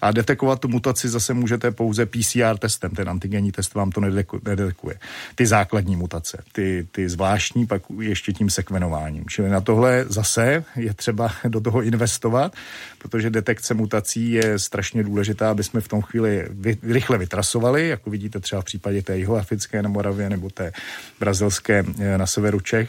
A 0.00 0.12
detekovat 0.12 0.60
tu 0.60 0.68
mutaci 0.68 1.08
zase 1.08 1.34
můžete 1.34 1.70
pouze 1.70 2.06
PCR 2.06 2.58
testem, 2.58 2.90
ten 2.90 3.08
antigenní 3.08 3.52
test 3.52 3.74
vám 3.74 3.90
to 3.90 4.00
nedetekuje. 4.44 4.98
Ty 5.34 5.46
základní 5.46 5.96
mutace, 5.96 6.42
ty, 6.52 6.86
ty 6.92 7.08
zvláštní 7.08 7.66
pak 7.66 7.82
ještě 8.00 8.32
tím 8.32 8.50
sekvenováním. 8.50 9.24
Čili 9.28 9.48
na 9.48 9.60
tohle 9.60 10.04
zase 10.08 10.64
je 10.76 10.94
třeba 10.94 11.32
do 11.48 11.60
toho 11.60 11.82
investovat, 11.82 12.52
protože 12.98 13.30
detekce 13.30 13.74
mutací 13.74 14.32
je 14.32 14.58
strašně 14.58 15.02
důležitá, 15.02 15.50
aby 15.50 15.64
jsme 15.64 15.80
v 15.80 15.88
tom 15.88 16.02
chvíli 16.02 16.46
vy, 16.50 16.76
rychle 16.82 17.18
vytrasovali, 17.18 17.88
jako 17.88 18.10
vidíte 18.10 18.40
třeba 18.40 18.62
v 18.62 18.64
případě 18.64 19.02
té 19.02 19.18
jihoafrické 19.18 19.82
na 19.82 19.88
Moravě 19.88 20.30
nebo 20.30 20.50
té 20.50 20.72
brazilské 21.20 21.84
eh, 21.98 22.18
na 22.18 22.26
severu 22.26 22.60
Čech 22.60 22.88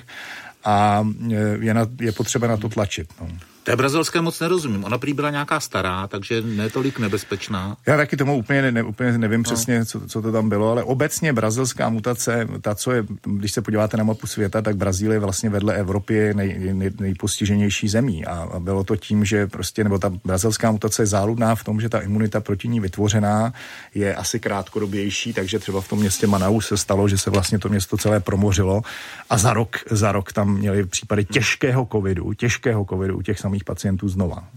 a 0.63 1.08
eh, 1.32 1.36
je, 1.60 1.74
na, 1.74 1.88
je 2.00 2.12
potřeba 2.12 2.48
na 2.48 2.58
to 2.58 2.70
tlačit. 2.70 3.08
No. 3.22 3.27
Té 3.63 3.75
brazilské 3.75 4.22
moc 4.22 4.39
nerozumím. 4.39 4.84
Ona 4.84 4.98
prý 4.98 5.13
byla 5.13 5.29
nějaká 5.29 5.60
stará, 5.60 6.08
takže 6.08 6.41
netolik 6.41 7.00
nebezpečná. 7.00 7.77
Já 7.86 7.98
taky 7.98 8.17
tomu 8.17 8.38
úplně, 8.38 8.72
ne, 8.72 8.84
úplně 8.84 9.17
nevím 9.17 9.39
no. 9.39 9.43
přesně, 9.43 9.86
co, 9.86 10.08
co 10.08 10.22
to 10.22 10.32
tam 10.32 10.50
bylo, 10.50 10.72
ale 10.72 10.84
obecně 10.84 11.34
brazilská 11.34 11.89
mutace, 11.89 12.48
ta, 12.62 12.75
co 12.75 12.91
je, 12.91 13.05
když 13.24 13.51
se 13.51 13.62
podíváte 13.62 13.98
na 13.98 14.03
mapu 14.03 14.27
světa, 14.27 14.62
tak 14.62 14.75
Brazílie 14.75 15.20
vlastně 15.20 15.50
vedle 15.50 15.75
Evropy 15.75 16.34
nej, 16.34 16.74
nej, 16.74 16.91
nejpostiženější 17.00 17.88
zemí. 17.88 18.25
A, 18.25 18.50
a 18.53 18.60
bylo 18.60 18.84
to 18.84 18.96
tím, 18.96 19.25
že 19.25 19.48
prostě, 19.48 19.84
nebo 19.84 20.00
ta 20.00 20.10
brazilská 20.25 20.72
mutace 20.72 21.01
je 21.01 21.05
záludná 21.05 21.55
v 21.55 21.63
tom, 21.63 21.82
že 21.82 21.89
ta 21.89 22.00
imunita 22.00 22.41
proti 22.41 22.67
ní 22.67 22.79
vytvořená 22.79 23.53
je 23.96 24.15
asi 24.15 24.39
krátkodobější, 24.39 25.34
takže 25.34 25.60
třeba 25.60 25.82
v 25.82 25.88
tom 25.88 26.00
městě 26.00 26.27
Manaus 26.27 26.67
se 26.67 26.77
stalo, 26.77 27.08
že 27.08 27.17
se 27.17 27.29
vlastně 27.29 27.60
to 27.60 27.70
město 27.70 27.98
celé 27.98 28.20
promořilo 28.20 28.82
a 29.29 29.38
za 29.38 29.53
rok, 29.53 29.77
za 29.91 30.12
rok 30.12 30.34
tam 30.34 30.53
měli 30.58 30.86
případy 30.86 31.25
těžkého 31.25 31.88
covidu, 31.91 32.34
těžkého 32.34 32.86
covidu 32.86 33.17
u 33.17 33.22
těch 33.22 33.39
samých 33.39 33.53
pacientů 33.64 34.10
znova. 34.10 34.48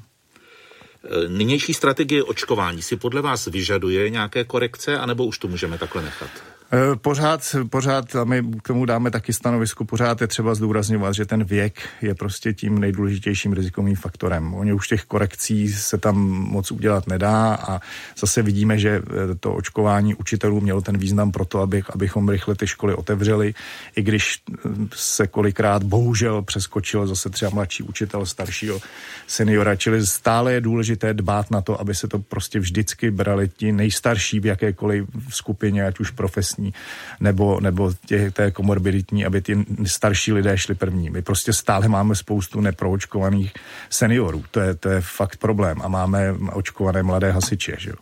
Nynější 1.29 1.75
strategie 1.75 2.23
očkování 2.23 2.83
si 2.83 2.97
podle 2.97 3.23
vás 3.23 3.47
vyžaduje 3.47 4.11
nějaké 4.11 4.45
korekce, 4.45 4.99
anebo 4.99 5.26
už 5.26 5.38
to 5.38 5.49
můžeme 5.49 5.79
takhle 5.79 6.03
nechat? 6.03 6.55
Eh, 6.73 6.96
pořád, 6.96 7.56
pořád, 7.70 8.16
a 8.16 8.25
my 8.25 8.42
k 8.62 8.68
tomu 8.68 8.85
dáme 8.85 9.11
taky 9.11 9.32
stanovisku, 9.32 9.85
pořád 9.85 10.20
je 10.20 10.26
třeba 10.26 10.54
zdůrazňovat, 10.54 11.14
že 11.14 11.26
ten 11.26 11.44
věk 11.44 11.88
je 12.02 12.14
prostě 12.14 12.52
tím 12.52 12.78
nejdůležitějším 12.78 13.52
rizikovým 13.52 13.96
faktorem. 13.96 14.54
Oni 14.54 14.73
už 14.73 14.88
těch 14.88 15.04
korekcí 15.04 15.73
se 15.73 15.99
tam 15.99 16.16
moc 16.28 16.70
udělat 16.70 17.06
nedá 17.06 17.54
a 17.54 17.80
zase 18.18 18.42
vidíme, 18.42 18.78
že 18.78 18.90
eh, 18.90 19.35
to 19.40 19.54
očkování 19.54 20.14
učitelů 20.14 20.61
mělo 20.61 20.80
ten 20.80 20.99
význam 20.99 21.32
pro 21.32 21.44
to, 21.44 21.61
aby, 21.61 21.82
abychom 21.90 22.28
rychle 22.28 22.54
ty 22.54 22.66
školy 22.66 22.94
otevřeli, 22.94 23.54
i 23.96 24.02
když 24.02 24.42
eh, 24.49 24.68
se 24.94 25.26
kolikrát 25.26 25.82
bohužel 25.82 26.42
přeskočil 26.42 27.06
zase 27.06 27.30
třeba 27.30 27.50
mladší 27.50 27.82
učitel 27.82 28.26
staršího 28.26 28.80
seniora, 29.26 29.76
čili 29.76 30.06
stále 30.06 30.52
je 30.52 30.61
důležité 30.61 31.14
dbát 31.14 31.50
na 31.50 31.61
to, 31.61 31.80
aby 31.80 31.94
se 31.94 32.08
to 32.08 32.18
prostě 32.18 32.58
vždycky 32.58 33.11
brali 33.11 33.49
ti 33.49 33.73
nejstarší 33.73 34.40
v 34.40 34.46
jakékoliv 34.46 35.06
skupině, 35.30 35.87
ať 35.87 36.00
už 36.00 36.11
profesní 36.11 36.55
depresní 36.56 36.72
nebo, 37.20 37.60
nebo 37.60 37.92
tě, 38.06 38.30
té 38.30 38.50
komorbiditní, 38.50 39.26
aby 39.26 39.40
ty 39.40 39.66
starší 39.86 40.32
lidé 40.32 40.58
šli 40.58 40.75
první. 40.75 41.10
My 41.10 41.22
prostě 41.22 41.52
stále 41.52 41.88
máme 41.88 42.14
spoustu 42.14 42.60
neproočkovaných 42.60 43.52
seniorů. 43.90 44.44
To 44.50 44.60
je, 44.60 44.75
to 44.75 44.88
je 44.88 45.00
fakt 45.00 45.36
problém. 45.36 45.82
A 45.82 45.88
máme 45.88 46.32
očkované 46.52 47.02
mladé 47.02 47.30
hasiče. 47.30 47.76
Že 47.78 47.90
jo? 47.90 47.96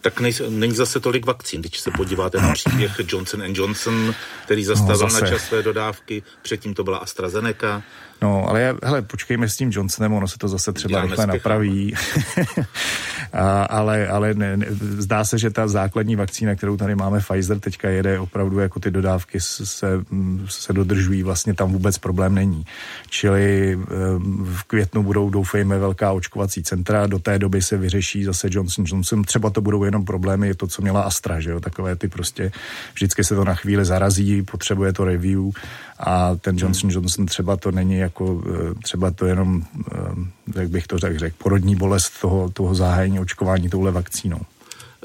tak 0.00 0.20
nej, 0.20 0.32
není 0.48 0.74
zase 0.74 1.00
tolik 1.00 1.26
vakcín. 1.26 1.60
Když 1.60 1.80
se 1.80 1.90
podíváte 1.90 2.40
na 2.40 2.52
příběh 2.52 3.00
Johnson 3.08 3.42
Johnson, 3.46 4.14
který 4.44 4.64
zastavil 4.64 5.08
no, 5.08 5.20
na 5.20 5.28
čas 5.28 5.42
své 5.42 5.62
dodávky, 5.62 6.22
předtím 6.42 6.74
to 6.74 6.84
byla 6.84 6.98
AstraZeneca. 6.98 7.82
No, 8.22 8.48
ale 8.48 8.74
hele, 8.82 9.02
počkejme 9.02 9.48
s 9.48 9.56
tím 9.56 9.70
Johnsonem, 9.72 10.12
ono 10.12 10.28
se 10.28 10.38
to 10.38 10.48
zase 10.48 10.72
třeba 10.72 10.88
Děláme 10.88 11.08
rychle 11.08 11.26
napraví. 11.26 11.94
a, 13.32 13.62
ale 13.62 14.08
ale 14.08 14.34
ne, 14.34 14.56
ne, 14.56 14.66
zdá 14.80 15.24
se, 15.24 15.38
že 15.38 15.50
ta 15.50 15.68
základní 15.68 16.16
vakcína, 16.16 16.54
kterou 16.54 16.76
tady 16.76 16.94
máme, 16.94 17.20
Pfizer, 17.20 17.60
teďka 17.60 17.88
jede 17.88 18.18
opravdu, 18.18 18.58
jako 18.58 18.80
ty 18.80 18.90
dodávky 18.90 19.40
se, 19.40 20.02
se 20.48 20.72
dodržují, 20.72 21.22
vlastně 21.22 21.54
tam 21.54 21.72
vůbec 21.72 21.98
problém 21.98 22.34
není. 22.34 22.64
Čili 23.10 23.78
v 24.44 24.62
květnu 24.66 25.02
budou, 25.02 25.30
doufejme, 25.30 25.78
velká 25.78 26.12
očkovací 26.12 26.62
centra, 26.62 27.06
do 27.06 27.18
té 27.18 27.38
doby 27.38 27.62
se 27.62 27.76
vyřeší 27.76 28.24
zase 28.24 28.48
Johnson 28.50 28.84
Johnson, 28.88 29.22
třeba 29.22 29.50
to 29.50 29.60
budou 29.60 29.84
jenom 29.84 30.04
problémy, 30.04 30.48
je 30.48 30.54
to, 30.54 30.66
co 30.66 30.82
měla 30.82 31.02
Astra, 31.02 31.40
že 31.40 31.50
jo, 31.50 31.60
takové 31.60 31.96
ty 31.96 32.08
prostě, 32.08 32.52
vždycky 32.94 33.24
se 33.24 33.34
to 33.34 33.44
na 33.44 33.54
chvíli 33.54 33.84
zarazí, 33.84 34.42
potřebuje 34.42 34.92
to 34.92 35.04
review 35.04 35.50
a 35.98 36.36
ten 36.36 36.56
Johnson 36.58 36.90
Johnson 36.90 37.26
třeba 37.26 37.56
to 37.56 37.70
není 37.70 37.96
jako, 38.08 38.42
eh, 38.46 38.74
třeba 38.82 39.10
to 39.10 39.26
jenom, 39.26 39.62
eh, 39.92 40.60
jak 40.60 40.68
bych 40.68 40.86
to 40.86 40.98
řekl, 40.98 41.18
řek, 41.18 41.34
porodní 41.34 41.76
bolest 41.76 42.20
toho, 42.20 42.50
toho 42.50 42.74
zahájení 42.74 43.20
očkování 43.20 43.68
touhle 43.68 43.90
vakcínou. 43.90 44.40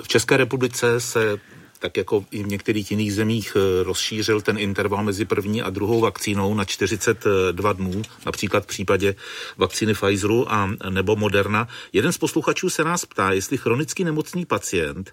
V 0.04 0.08
České 0.08 0.38
republice 0.38 1.00
se 1.00 1.38
tak 1.80 1.98
jako 1.98 2.26
i 2.32 2.44
v 2.44 2.48
některých 2.48 2.92
jiných 2.92 3.14
zemích 3.14 3.58
eh, 3.60 3.84
rozšířil 3.84 4.42
ten 4.42 4.58
interval 4.58 5.04
mezi 5.04 5.26
první 5.26 5.62
a 5.62 5.70
druhou 5.70 6.00
vakcínou 6.00 6.54
na 6.56 6.66
42 6.66 7.74
dnů, 7.74 8.02
například 8.26 8.64
v 8.64 8.68
případě 8.68 9.16
vakcíny 9.58 9.94
Pfizeru 9.94 10.52
a 10.54 10.70
nebo 10.90 11.16
Moderna. 11.16 11.68
Jeden 11.94 12.12
z 12.12 12.18
posluchačů 12.18 12.70
se 12.70 12.84
nás 12.84 13.06
ptá, 13.06 13.32
jestli 13.32 13.58
chronicky 13.58 14.04
nemocný 14.04 14.46
pacient 14.46 15.12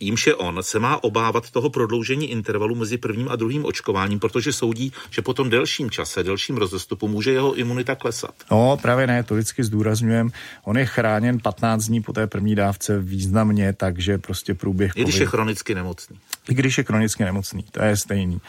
jímž 0.00 0.26
je 0.26 0.34
on, 0.34 0.58
se 0.62 0.78
má 0.78 1.04
obávat 1.04 1.50
toho 1.50 1.70
prodloužení 1.70 2.30
intervalu 2.30 2.74
mezi 2.74 2.98
prvním 2.98 3.28
a 3.28 3.36
druhým 3.36 3.64
očkováním, 3.64 4.20
protože 4.20 4.52
soudí, 4.52 4.92
že 5.10 5.22
po 5.22 5.34
tom 5.34 5.50
delším 5.50 5.90
čase, 5.90 6.22
delším 6.22 6.56
rozestupu 6.56 7.08
může 7.08 7.32
jeho 7.32 7.54
imunita 7.54 7.94
klesat. 7.94 8.34
No, 8.50 8.78
právě 8.82 9.06
ne, 9.06 9.22
to 9.22 9.34
vždycky 9.34 9.64
zdůrazňujem. 9.64 10.30
On 10.64 10.78
je 10.78 10.86
chráněn 10.86 11.38
15 11.40 11.84
dní 11.84 12.02
po 12.02 12.12
té 12.12 12.26
první 12.26 12.54
dávce 12.54 12.98
významně, 12.98 13.72
takže 13.72 14.18
prostě 14.18 14.54
průběh. 14.54 14.92
I 14.94 15.02
když 15.02 15.14
COVID... 15.14 15.20
je 15.20 15.26
chronicky 15.26 15.74
nemocný. 15.74 16.16
I 16.48 16.54
když 16.54 16.78
je 16.78 16.84
chronicky 16.84 17.24
nemocný, 17.24 17.64
to 17.70 17.82
je 17.82 17.96
stejný. 17.96 18.40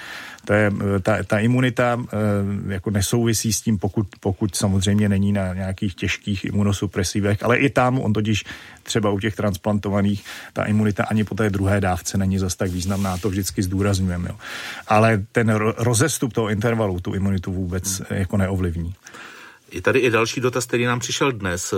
To 0.46 0.54
je, 0.54 0.72
eh, 0.96 1.00
ta, 1.00 1.24
ta 1.24 1.40
imunita 1.40 2.00
e, 2.02 2.74
jako 2.74 2.90
nesouvisí 2.90 3.54
s 3.54 3.62
tím, 3.62 3.78
pokud, 3.78 4.08
pokud 4.20 4.56
samozřejmě 4.56 5.10
není 5.10 5.32
na 5.32 5.54
nějakých 5.54 5.96
těžkých 5.96 6.46
imunosupresivech, 6.46 7.44
ale 7.44 7.58
i 7.58 7.70
tam 7.70 8.00
on 8.00 8.14
totiž 8.14 8.44
třeba 8.84 9.10
u 9.10 9.20
těch 9.20 9.36
transplantovaných 9.36 10.24
ta 10.54 10.64
imunita 10.64 11.04
ani 11.04 11.24
po 11.32 11.36
té 11.36 11.50
druhé 11.50 11.82
dávce 11.82 12.18
není 12.18 12.40
zas 12.40 12.56
tak 12.56 12.72
významná, 12.72 13.18
to 13.18 13.30
vždycky 13.30 13.64
zdůrazňujeme. 13.64 14.30
Jo. 14.30 14.36
Ale 14.88 15.26
ten 15.32 15.50
rozestup 15.78 16.34
toho 16.34 16.50
intervalu 16.50 17.00
tu 17.00 17.14
imunitu 17.14 17.52
vůbec 17.52 18.00
hmm. 18.00 18.20
jako 18.20 18.38
neovlivní. 18.38 18.94
Je 19.72 19.82
tady 19.82 20.00
i 20.00 20.10
další 20.10 20.42
dotaz, 20.42 20.66
který 20.66 20.86
nám 20.86 21.00
přišel 21.00 21.32
dnes. 21.32 21.74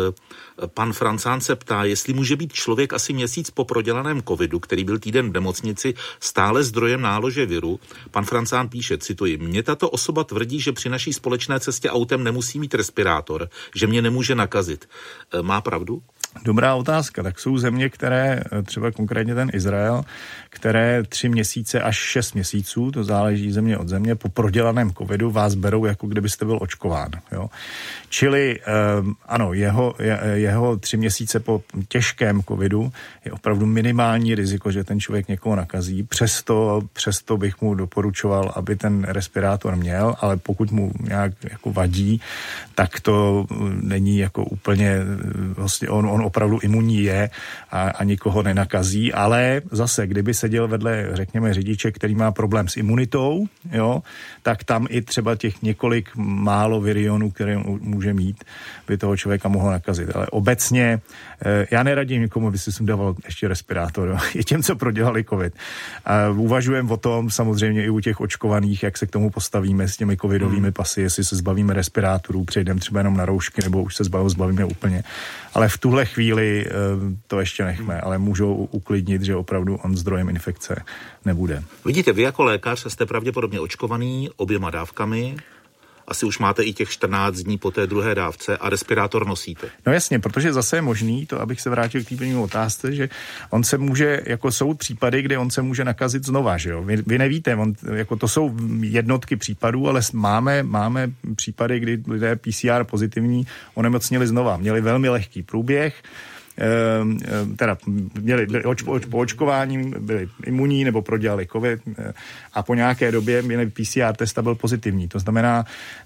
Pan 0.73 0.93
Francán 0.93 1.41
se 1.41 1.55
ptá, 1.55 1.83
jestli 1.83 2.13
může 2.13 2.35
být 2.35 2.53
člověk 2.53 2.93
asi 2.93 3.13
měsíc 3.13 3.51
po 3.51 3.65
prodělaném 3.65 4.21
covidu, 4.21 4.59
který 4.59 4.83
byl 4.83 4.99
týden 4.99 5.29
v 5.29 5.33
nemocnici, 5.33 5.93
stále 6.19 6.63
zdrojem 6.63 7.01
nálože 7.01 7.45
viru. 7.45 7.79
Pan 8.11 8.25
Francán 8.25 8.69
píše, 8.69 8.97
cituji, 8.97 9.37
mě 9.37 9.63
tato 9.63 9.89
osoba 9.89 10.23
tvrdí, 10.23 10.61
že 10.61 10.71
při 10.71 10.89
naší 10.89 11.13
společné 11.13 11.59
cestě 11.59 11.89
autem 11.89 12.23
nemusí 12.23 12.59
mít 12.59 12.73
respirátor, 12.73 13.49
že 13.75 13.87
mě 13.87 14.01
nemůže 14.01 14.35
nakazit. 14.35 14.89
Má 15.41 15.61
pravdu? 15.61 16.01
Dobrá 16.45 16.75
otázka. 16.75 17.23
Tak 17.23 17.39
jsou 17.39 17.57
země, 17.57 17.89
které, 17.89 18.41
třeba 18.65 18.91
konkrétně 18.91 19.35
ten 19.35 19.49
Izrael, 19.53 20.03
které 20.49 21.03
tři 21.03 21.29
měsíce 21.29 21.81
až 21.81 21.97
šest 21.97 22.33
měsíců, 22.33 22.91
to 22.91 23.03
záleží 23.03 23.51
země 23.51 23.77
od 23.77 23.87
země, 23.87 24.15
po 24.15 24.29
prodělaném 24.29 24.91
covidu 24.93 25.31
vás 25.31 25.55
berou, 25.55 25.85
jako 25.85 26.07
kdybyste 26.07 26.45
byl 26.45 26.57
očkován. 26.61 27.09
Jo? 27.31 27.49
Čili 28.09 28.59
um, 28.99 29.15
ano, 29.25 29.53
jeho, 29.53 29.95
je, 29.99 30.19
jeho 30.33 30.77
tři 30.77 30.97
měsíce 30.97 31.39
po 31.39 31.61
těžkém 31.87 32.41
covidu 32.43 32.91
je 33.25 33.31
opravdu 33.31 33.65
minimální 33.65 34.35
riziko, 34.35 34.71
že 34.71 34.83
ten 34.83 34.99
člověk 34.99 35.27
někoho 35.27 35.55
nakazí. 35.55 36.03
Přesto, 36.03 36.81
přesto 36.93 37.37
bych 37.37 37.61
mu 37.61 37.75
doporučoval, 37.75 38.51
aby 38.55 38.75
ten 38.75 39.03
respirátor 39.03 39.75
měl, 39.75 40.15
ale 40.21 40.37
pokud 40.37 40.71
mu 40.71 40.91
nějak 40.99 41.33
jako 41.43 41.71
vadí, 41.71 42.21
tak 42.75 42.99
to 42.99 43.45
není 43.81 44.17
jako 44.17 44.45
úplně, 44.45 44.99
vlastně 45.55 45.89
on, 45.89 46.05
on 46.09 46.22
opravdu 46.25 46.59
imunní 46.63 47.03
je 47.03 47.29
a, 47.71 47.81
a 47.81 48.03
nikoho 48.03 48.43
nenakazí, 48.43 49.13
ale 49.13 49.61
zase, 49.71 50.07
kdyby 50.07 50.33
seděl 50.33 50.67
vedle, 50.67 51.09
řekněme, 51.13 51.53
řidiče, 51.53 51.91
který 51.91 52.15
má 52.15 52.31
problém 52.31 52.67
s 52.67 52.77
imunitou, 52.77 53.45
jo, 53.71 54.03
tak 54.43 54.63
tam 54.63 54.87
i 54.89 55.01
třeba 55.01 55.35
těch 55.35 55.61
několik 55.61 56.09
málo 56.15 56.81
virionů, 56.81 57.31
které 57.31 57.57
může 57.81 58.13
mít, 58.13 58.43
by 58.87 58.97
toho 58.97 59.17
člověka 59.17 59.49
mohlo 59.49 59.71
nakazit. 59.71 60.15
Ale 60.15 60.27
obecně 60.27 61.01
eh, 61.45 61.67
já 61.71 61.83
neradím 61.83 62.21
nikomu, 62.21 62.47
aby 62.47 62.57
si 62.57 62.71
dával 62.81 63.15
ještě 63.25 63.47
respirátor. 63.47 64.07
Jo. 64.07 64.17
Je 64.35 64.43
těm, 64.43 64.63
co 64.63 64.75
prodělali 64.75 65.23
covid. 65.23 65.53
A 66.05 66.29
uvažujeme 66.29 66.91
o 66.91 66.97
tom 66.97 67.29
samozřejmě 67.29 67.85
i 67.85 67.89
u 67.89 67.99
těch 67.99 68.21
očkovaných, 68.21 68.83
jak 68.83 68.97
se 68.97 69.07
k 69.07 69.11
tomu 69.11 69.29
postavíme 69.29 69.87
s 69.87 69.97
těmi 69.97 70.17
covidovými 70.17 70.61
hmm. 70.61 70.73
pasy, 70.73 71.01
jestli 71.01 71.23
se 71.23 71.35
zbavíme 71.35 71.73
respirátorů, 71.73 72.43
přejdeme 72.43 72.79
třeba 72.79 72.99
jenom 72.99 73.17
na 73.17 73.25
roušky, 73.25 73.61
nebo 73.63 73.83
už 73.83 73.95
se 73.95 74.03
zbavíme 74.03 74.65
úplně. 74.65 75.03
Ale 75.53 75.69
v 75.69 75.77
tuhle 75.77 76.05
chvíli 76.13 76.65
eh, 76.65 76.71
to 77.27 77.39
ještě 77.39 77.63
nechme, 77.65 78.01
ale 78.01 78.17
můžou 78.17 78.55
uklidnit, 78.55 79.21
že 79.21 79.35
opravdu 79.35 79.75
on 79.75 79.97
zdrojem 79.97 80.29
infekce 80.29 80.83
nebude. 81.25 81.63
Vidíte, 81.85 82.13
vy 82.13 82.21
jako 82.21 82.43
lékař 82.43 82.85
jste 82.87 83.05
pravděpodobně 83.05 83.59
očkovaný 83.59 84.29
oběma 84.35 84.69
dávkami 84.69 85.35
asi 86.07 86.25
už 86.25 86.39
máte 86.39 86.63
i 86.63 86.73
těch 86.73 86.89
14 86.89 87.35
dní 87.35 87.57
po 87.57 87.71
té 87.71 87.87
druhé 87.87 88.15
dávce 88.15 88.57
a 88.57 88.69
respirátor 88.69 89.27
nosíte. 89.27 89.67
No 89.85 89.93
jasně, 89.93 90.19
protože 90.19 90.53
zase 90.53 90.77
je 90.77 90.81
možný, 90.81 91.25
to 91.25 91.41
abych 91.41 91.61
se 91.61 91.69
vrátil 91.69 92.03
k 92.03 92.09
té 92.09 92.15
první 92.15 92.35
otázce, 92.35 92.95
že 92.95 93.09
on 93.49 93.63
se 93.63 93.77
může, 93.77 94.21
jako 94.25 94.51
jsou 94.51 94.73
případy, 94.73 95.21
kde 95.21 95.37
on 95.37 95.49
se 95.49 95.61
může 95.61 95.85
nakazit 95.85 96.25
znova, 96.25 96.57
že 96.57 96.69
jo. 96.69 96.83
Vy, 96.83 97.03
vy 97.07 97.17
nevíte, 97.17 97.55
on, 97.55 97.73
jako 97.93 98.15
to 98.15 98.27
jsou 98.27 98.55
jednotky 98.81 99.35
případů, 99.35 99.89
ale 99.89 100.01
máme, 100.13 100.63
máme 100.63 101.11
případy, 101.35 101.79
kdy 101.79 102.03
lidé 102.07 102.35
PCR 102.35 102.83
pozitivní 102.83 103.47
onemocnili 103.73 104.27
znova. 104.27 104.57
Měli 104.57 104.81
velmi 104.81 105.09
lehký 105.09 105.43
průběh, 105.43 106.03
teda 107.55 107.77
měli, 108.21 108.63
oč, 108.63 108.83
oč, 108.83 109.05
po 109.05 109.17
očkování, 109.17 109.91
byli 109.99 110.27
imunní 110.45 110.83
nebo 110.83 111.01
prodělali 111.01 111.47
covid 111.47 111.81
eh, 111.97 112.13
a 112.53 112.63
po 112.63 112.75
nějaké 112.75 113.11
době 113.11 113.41
měli 113.41 113.69
PCR 113.69 114.15
test 114.15 114.37
a 114.37 114.41
byl 114.41 114.55
pozitivní. 114.55 115.07
To 115.07 115.19
znamená, 115.19 115.65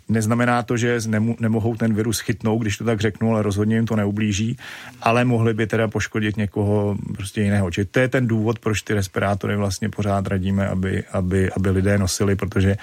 neznamená 0.10 0.63
to, 0.63 0.77
že 0.77 1.00
nemo, 1.08 1.36
nemohou 1.39 1.75
ten 1.75 1.94
virus 1.94 2.20
chytnout, 2.20 2.62
když 2.62 2.77
to 2.77 2.84
tak 2.84 3.01
řeknu, 3.01 3.32
ale 3.32 3.42
rozhodně 3.42 3.75
jim 3.75 3.86
to 3.86 3.96
neublíží, 3.96 4.58
ale 5.01 5.25
mohli 5.25 5.54
by 5.54 5.68
teda 5.68 5.88
poškodit 5.88 6.38
někoho 6.38 6.98
prostě 7.16 7.42
jiného. 7.42 7.72
Čili 7.72 7.86
to 7.86 8.00
je 8.00 8.08
ten 8.08 8.27
důvod, 8.27 8.60
proč 8.60 8.82
ty 8.82 8.94
respirátory 8.94 9.56
vlastně 9.56 9.89
pořád 9.89 10.27
radíme, 10.27 10.68
aby, 10.68 11.04
aby, 11.13 11.51
aby 11.51 11.70
lidé 11.70 11.98
nosili, 11.98 12.36
protože 12.36 12.77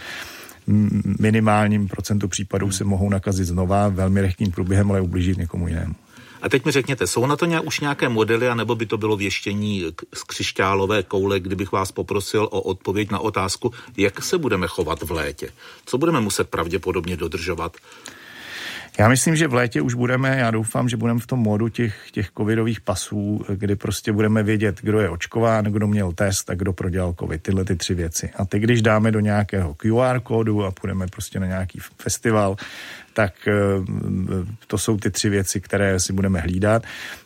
minimálním 1.20 1.88
procentu 1.88 2.28
případů 2.28 2.70
se 2.70 2.84
mohou 2.84 3.08
nakazit 3.08 3.46
znova 3.46 3.88
velmi 3.88 4.20
lehkým 4.20 4.50
průběhem, 4.50 4.90
ale 4.90 5.00
ublížit 5.00 5.38
někomu 5.38 5.68
jinému. 5.68 5.94
A 6.44 6.48
teď 6.48 6.64
mi 6.64 6.72
řekněte, 6.72 7.06
jsou 7.06 7.26
na 7.26 7.36
to 7.36 7.44
nějak, 7.44 7.64
už 7.66 7.80
nějaké 7.80 8.08
modely, 8.08 8.48
anebo 8.48 8.74
by 8.74 8.86
to 8.86 8.96
bylo 8.98 9.16
věštění 9.16 9.84
z 10.14 10.22
křišťálové 10.22 11.02
koule, 11.02 11.40
kdybych 11.40 11.72
vás 11.72 11.92
poprosil 11.92 12.44
o 12.44 12.60
odpověď 12.60 13.10
na 13.10 13.18
otázku, 13.18 13.72
jak 13.96 14.22
se 14.22 14.38
budeme 14.38 14.66
chovat 14.66 15.02
v 15.02 15.10
létě? 15.10 15.48
Co 15.86 15.98
budeme 15.98 16.20
muset 16.20 16.48
pravděpodobně 16.48 17.16
dodržovat? 17.16 17.76
Já 18.98 19.08
myslím, 19.08 19.36
že 19.36 19.48
v 19.48 19.54
létě 19.54 19.80
už 19.80 19.94
budeme, 19.94 20.36
já 20.38 20.50
doufám, 20.50 20.88
že 20.88 20.96
budeme 20.96 21.20
v 21.20 21.26
tom 21.26 21.38
modu 21.38 21.68
těch, 21.68 22.10
těch 22.10 22.30
covidových 22.38 22.80
pasů, 22.80 23.44
kdy 23.48 23.76
prostě 23.76 24.12
budeme 24.12 24.42
vědět, 24.42 24.80
kdo 24.82 25.00
je 25.00 25.10
očkován, 25.10 25.64
kdo 25.64 25.86
měl 25.86 26.12
test 26.12 26.50
a 26.50 26.54
kdo 26.54 26.72
prodělal 26.72 27.14
covid, 27.20 27.42
tyhle 27.42 27.64
ty 27.64 27.76
tři 27.76 27.94
věci. 27.94 28.30
A 28.36 28.44
ty, 28.44 28.58
když 28.58 28.82
dáme 28.82 29.10
do 29.10 29.20
nějakého 29.20 29.74
QR 29.74 30.20
kódu 30.22 30.64
a 30.64 30.70
půjdeme 30.70 31.06
prostě 31.06 31.40
na 31.40 31.46
nějaký 31.46 31.78
festival, 31.98 32.56
tak 33.14 33.48
eh, 33.48 33.52
to 34.66 34.78
jsou 34.78 34.96
ty 34.96 35.10
tři 35.10 35.28
věci, 35.28 35.60
které 35.60 36.00
si 36.00 36.12
budeme 36.12 36.40
hlídat. 36.40 36.82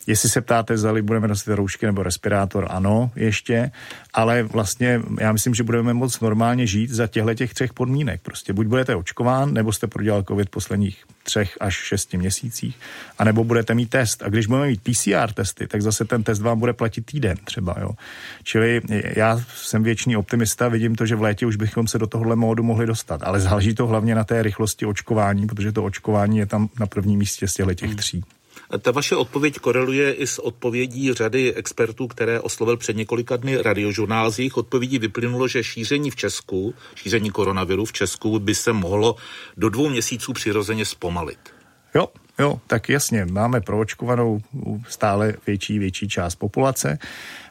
Jestli 0.07 0.29
se 0.29 0.41
ptáte, 0.41 0.77
zali 0.77 1.01
budeme 1.01 1.27
nosit 1.27 1.51
roušky 1.51 1.85
nebo 1.85 2.03
respirátor, 2.03 2.67
ano, 2.69 3.11
ještě, 3.15 3.71
ale 4.13 4.43
vlastně 4.43 5.01
já 5.19 5.31
myslím, 5.31 5.55
že 5.55 5.63
budeme 5.63 5.93
moc 5.93 6.19
normálně 6.19 6.67
žít 6.67 6.89
za 6.89 7.07
těchto 7.07 7.33
těch 7.33 7.53
třech 7.53 7.73
podmínek. 7.73 8.21
Prostě 8.21 8.53
buď 8.53 8.67
budete 8.67 8.95
očkován, 8.95 9.53
nebo 9.53 9.71
jste 9.71 9.87
prodělal 9.87 10.23
COVID 10.23 10.49
posledních 10.49 11.03
třech 11.23 11.57
až 11.59 11.75
šesti 11.75 12.17
měsících, 12.17 12.77
anebo 13.17 13.43
budete 13.43 13.73
mít 13.73 13.89
test. 13.89 14.23
A 14.23 14.29
když 14.29 14.47
budeme 14.47 14.67
mít 14.67 14.81
PCR 14.81 15.33
testy, 15.33 15.67
tak 15.67 15.81
zase 15.81 16.05
ten 16.05 16.23
test 16.23 16.41
vám 16.41 16.59
bude 16.59 16.73
platit 16.73 17.05
týden 17.05 17.37
třeba. 17.43 17.75
Jo. 17.81 17.91
Čili 18.43 18.81
já 19.15 19.41
jsem 19.55 19.83
věčný 19.83 20.17
optimista, 20.17 20.67
vidím 20.67 20.95
to, 20.95 21.05
že 21.05 21.15
v 21.15 21.21
létě 21.21 21.45
už 21.45 21.55
bychom 21.55 21.87
se 21.87 21.97
do 21.97 22.07
tohohle 22.07 22.35
módu 22.35 22.63
mohli 22.63 22.85
dostat, 22.85 23.21
ale 23.23 23.39
záleží 23.39 23.75
to 23.75 23.87
hlavně 23.87 24.15
na 24.15 24.23
té 24.23 24.43
rychlosti 24.43 24.85
očkování, 24.85 25.47
protože 25.47 25.71
to 25.71 25.78
očkování 25.83 26.37
je 26.37 26.45
tam 26.45 26.69
na 26.79 26.85
prvním 26.85 27.19
místě 27.19 27.47
z 27.47 27.53
těchto 27.53 27.73
těch 27.73 27.89
hmm. 27.89 27.97
tří. 27.97 28.23
Ta 28.81 28.91
vaše 28.91 29.15
odpověď 29.15 29.59
koreluje 29.59 30.13
i 30.13 30.27
s 30.27 30.39
odpovědí 30.39 31.13
řady 31.13 31.53
expertů, 31.53 32.07
které 32.07 32.39
oslovil 32.39 32.77
před 32.77 32.95
několika 32.95 33.37
dny 33.37 33.57
radiožurnál. 33.57 34.31
Z 34.31 34.39
jejich 34.39 34.57
odpovědí 34.57 34.99
vyplynulo, 34.99 35.47
že 35.47 35.63
šíření 35.63 36.11
v 36.11 36.15
Česku, 36.15 36.73
šíření 36.95 37.29
koronaviru 37.31 37.85
v 37.85 37.93
Česku 37.93 38.39
by 38.39 38.55
se 38.55 38.73
mohlo 38.73 39.15
do 39.57 39.69
dvou 39.69 39.89
měsíců 39.89 40.33
přirozeně 40.33 40.85
zpomalit. 40.85 41.39
Jo, 41.95 42.07
jo, 42.39 42.61
tak 42.67 42.89
jasně, 42.89 43.25
máme 43.25 43.61
proočkovanou 43.61 44.39
stále 44.89 45.33
větší, 45.47 45.79
větší 45.79 46.07
část 46.07 46.35
populace. 46.35 46.99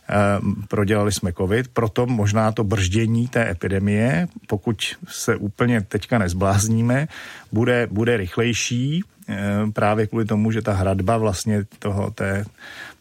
Ehm, 0.09 0.55
prodělali 0.69 1.13
jsme 1.13 1.33
covid, 1.33 1.69
proto 1.69 2.07
možná 2.07 2.53
to 2.53 2.65
brždění 2.65 3.29
té 3.29 3.51
epidemie, 3.51 4.29
pokud 4.47 4.83
se 5.09 5.37
úplně 5.37 5.81
teďka 5.81 6.19
nezblázníme, 6.19 7.09
bude, 7.53 7.89
bude 7.91 8.17
rychlejší, 8.17 9.05
ehm, 9.29 9.73
právě 9.73 10.07
kvůli 10.07 10.25
tomu, 10.25 10.53
že 10.53 10.63
ta 10.63 10.73
hradba 10.73 11.17
vlastně 11.17 11.65
toho, 11.79 12.11
té, 12.11 12.45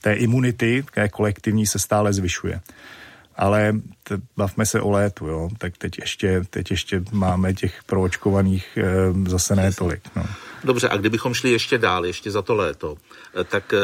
té 0.02 0.14
imunity, 0.14 0.84
té 0.94 1.10
kolektivní 1.10 1.66
se 1.66 1.80
stále 1.80 2.14
zvyšuje. 2.14 2.62
Ale 3.36 3.74
t- 4.04 4.18
bavme 4.38 4.66
se 4.66 4.82
o 4.82 4.92
létu, 4.92 5.28
jo. 5.28 5.50
tak 5.58 5.78
teď 5.78 6.00
ještě, 6.00 6.42
teď 6.50 6.72
ještě 6.72 7.02
máme 7.12 7.54
těch 7.54 7.84
proočkovaných 7.84 8.78
e, 8.78 8.84
zase 9.30 9.56
ne 9.56 9.72
tolik. 9.72 10.02
No. 10.16 10.26
Dobře, 10.64 10.90
a 10.90 10.98
kdybychom 10.98 11.34
šli 11.34 11.52
ještě 11.52 11.78
dál, 11.78 12.06
ještě 12.06 12.32
za 12.32 12.42
to 12.42 12.56
léto, 12.56 12.96
eh, 13.40 13.44
tak 13.44 13.74
eh, 13.74 13.78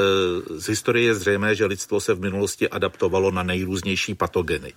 z 0.59 0.67
historie 0.67 1.05
je 1.05 1.15
zřejmé, 1.15 1.55
že 1.55 1.65
lidstvo 1.65 1.99
se 1.99 2.13
v 2.13 2.21
minulosti 2.21 2.69
adaptovalo 2.69 3.31
na 3.31 3.43
nejrůznější 3.43 4.15
patogeny. 4.15 4.73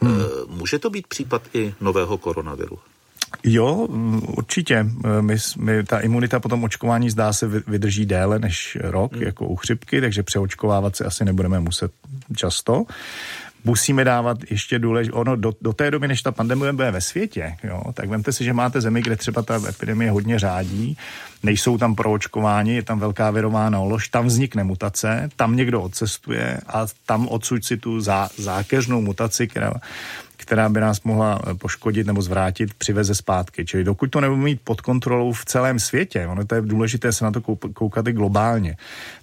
Hmm. 0.00 0.22
Může 0.46 0.78
to 0.78 0.90
být 0.90 1.06
případ 1.06 1.42
i 1.54 1.74
nového 1.80 2.18
koronaviru? 2.18 2.78
Jo, 3.44 3.74
určitě. 4.36 4.86
My, 5.20 5.36
my, 5.58 5.84
ta 5.84 5.98
imunita 6.00 6.40
po 6.40 6.48
tom 6.48 6.64
očkování 6.64 7.10
zdá 7.10 7.32
se 7.32 7.46
vydrží 7.46 8.06
déle 8.06 8.38
než 8.38 8.78
rok, 8.80 9.12
hmm. 9.12 9.22
jako 9.22 9.46
u 9.46 9.56
chřipky, 9.56 10.00
takže 10.00 10.22
přeočkovávat 10.22 10.96
se 10.96 11.04
asi 11.04 11.24
nebudeme 11.24 11.60
muset 11.60 11.92
často 12.36 12.84
musíme 13.64 14.04
dávat 14.04 14.38
ještě 14.50 14.78
důležité, 14.78 15.16
ono 15.16 15.36
do, 15.36 15.52
do 15.60 15.72
té 15.72 15.90
doby, 15.90 16.08
než 16.08 16.22
ta 16.22 16.32
pandemie 16.32 16.72
bude 16.72 16.90
ve 16.90 17.00
světě, 17.00 17.56
jo, 17.64 17.82
tak 17.94 18.08
vemte 18.08 18.32
si, 18.32 18.44
že 18.44 18.52
máte 18.52 18.80
zemi, 18.80 19.02
kde 19.02 19.16
třeba 19.16 19.42
ta 19.42 19.60
epidemie 19.68 20.10
hodně 20.10 20.38
řádí, 20.38 20.96
nejsou 21.42 21.78
tam 21.78 21.94
proočkováni, 21.94 22.74
je 22.74 22.82
tam 22.82 22.98
velká 22.98 23.30
virová 23.30 23.70
nálož, 23.70 24.08
tam 24.08 24.26
vznikne 24.26 24.64
mutace, 24.64 25.28
tam 25.36 25.56
někdo 25.56 25.82
odcestuje 25.82 26.60
a 26.66 26.86
tam 27.06 27.28
odsud 27.28 27.64
si 27.64 27.76
tu 27.76 28.00
zá, 28.00 28.28
zákeřnou 28.36 29.00
mutaci, 29.00 29.48
která 29.48 29.72
která 30.38 30.68
by 30.68 30.80
nás 30.80 31.02
mohla 31.02 31.40
eh, 31.46 31.54
poškodit 31.54 32.06
nebo 32.06 32.22
zvrátit, 32.22 32.74
přiveze 32.74 33.14
zpátky. 33.14 33.64
Čili 33.66 33.84
dokud 33.84 34.10
to 34.10 34.20
nebudeme 34.20 34.44
mít 34.44 34.60
pod 34.64 34.80
kontrolou 34.80 35.32
v 35.32 35.44
celém 35.44 35.78
světě, 35.78 36.26
ono 36.26 36.44
to 36.44 36.54
je 36.54 36.60
důležité 36.60 37.12
se 37.12 37.24
na 37.24 37.30
to 37.30 37.40
koukat 37.74 38.08
i 38.08 38.12
globálně, 38.12 38.76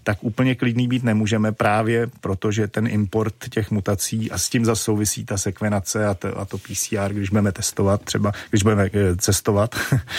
tak 0.03 0.17
úplně 0.21 0.55
klidný 0.55 0.87
být 0.87 1.03
nemůžeme 1.03 1.51
právě 1.51 2.07
protože 2.21 2.67
ten 2.67 2.87
import 2.87 3.35
těch 3.49 3.71
mutací 3.71 4.31
a 4.31 4.37
s 4.37 4.49
tím 4.49 4.65
zase 4.65 4.83
souvisí 4.83 5.25
ta 5.25 5.37
sekvenace 5.37 6.05
a 6.05 6.13
to, 6.13 6.39
a 6.39 6.45
to 6.45 6.57
PCR, 6.57 7.13
když 7.13 7.29
budeme 7.29 7.51
testovat 7.51 8.01
třeba, 8.01 8.31
když 8.49 8.63
budeme 8.63 8.89
eh, 8.93 9.15
cestovat, 9.15 9.75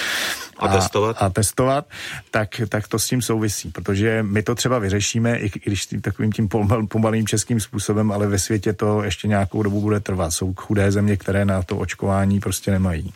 A, 0.58 0.68
testovat? 0.68 1.16
A 1.20 1.30
testovat, 1.30 1.86
tak, 2.30 2.48
tak 2.68 2.88
to 2.88 2.98
s 2.98 3.06
tím 3.06 3.22
souvisí, 3.22 3.70
protože 3.70 4.22
my 4.22 4.42
to 4.42 4.54
třeba 4.54 4.78
vyřešíme, 4.78 5.38
i 5.38 5.50
když 5.64 5.86
tím, 5.86 6.00
takovým 6.00 6.32
tím 6.32 6.48
pomalým 6.88 7.26
českým 7.26 7.60
způsobem, 7.60 8.12
ale 8.12 8.26
ve 8.26 8.38
světě 8.38 8.72
to 8.72 9.02
ještě 9.02 9.28
nějakou 9.28 9.62
dobu 9.62 9.80
bude 9.80 10.00
trvat. 10.00 10.30
Jsou 10.30 10.54
chudé 10.54 10.92
země, 10.92 11.16
které 11.16 11.44
na 11.44 11.62
to 11.62 11.76
očkování 11.76 12.40
prostě 12.40 12.70
nemají. 12.70 13.12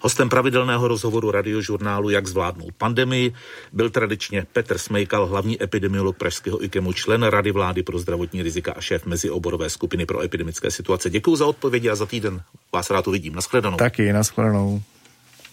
Hostem 0.00 0.28
pravidelného 0.28 0.88
rozhovoru 0.88 1.30
radiožurnálu 1.30 2.10
Jak 2.10 2.26
zvládnout 2.26 2.74
pandemii 2.78 3.34
byl 3.72 3.90
tradičně 3.90 4.46
Petr 4.52 4.78
Smejkal, 4.78 5.26
hlavní 5.26 5.62
epidemiolog 5.62 6.16
Pražského 6.16 6.64
IKEMu, 6.64 6.92
člen 6.92 7.22
Rady 7.22 7.52
vlády 7.52 7.82
pro 7.82 7.98
zdravotní 7.98 8.42
rizika 8.42 8.72
a 8.72 8.80
šéf 8.80 9.06
mezioborové 9.06 9.70
skupiny 9.70 10.06
pro 10.06 10.22
epidemické 10.22 10.70
situace. 10.70 11.10
Děkuji 11.10 11.36
za 11.36 11.46
odpovědi 11.46 11.90
a 11.90 11.94
za 11.94 12.06
týden 12.06 12.40
vás 12.72 12.90
rád 12.90 13.08
uvidím. 13.08 13.34
Naschledanou. 13.34 13.76
Taky, 13.76 14.12
naschledanou. 14.12 14.82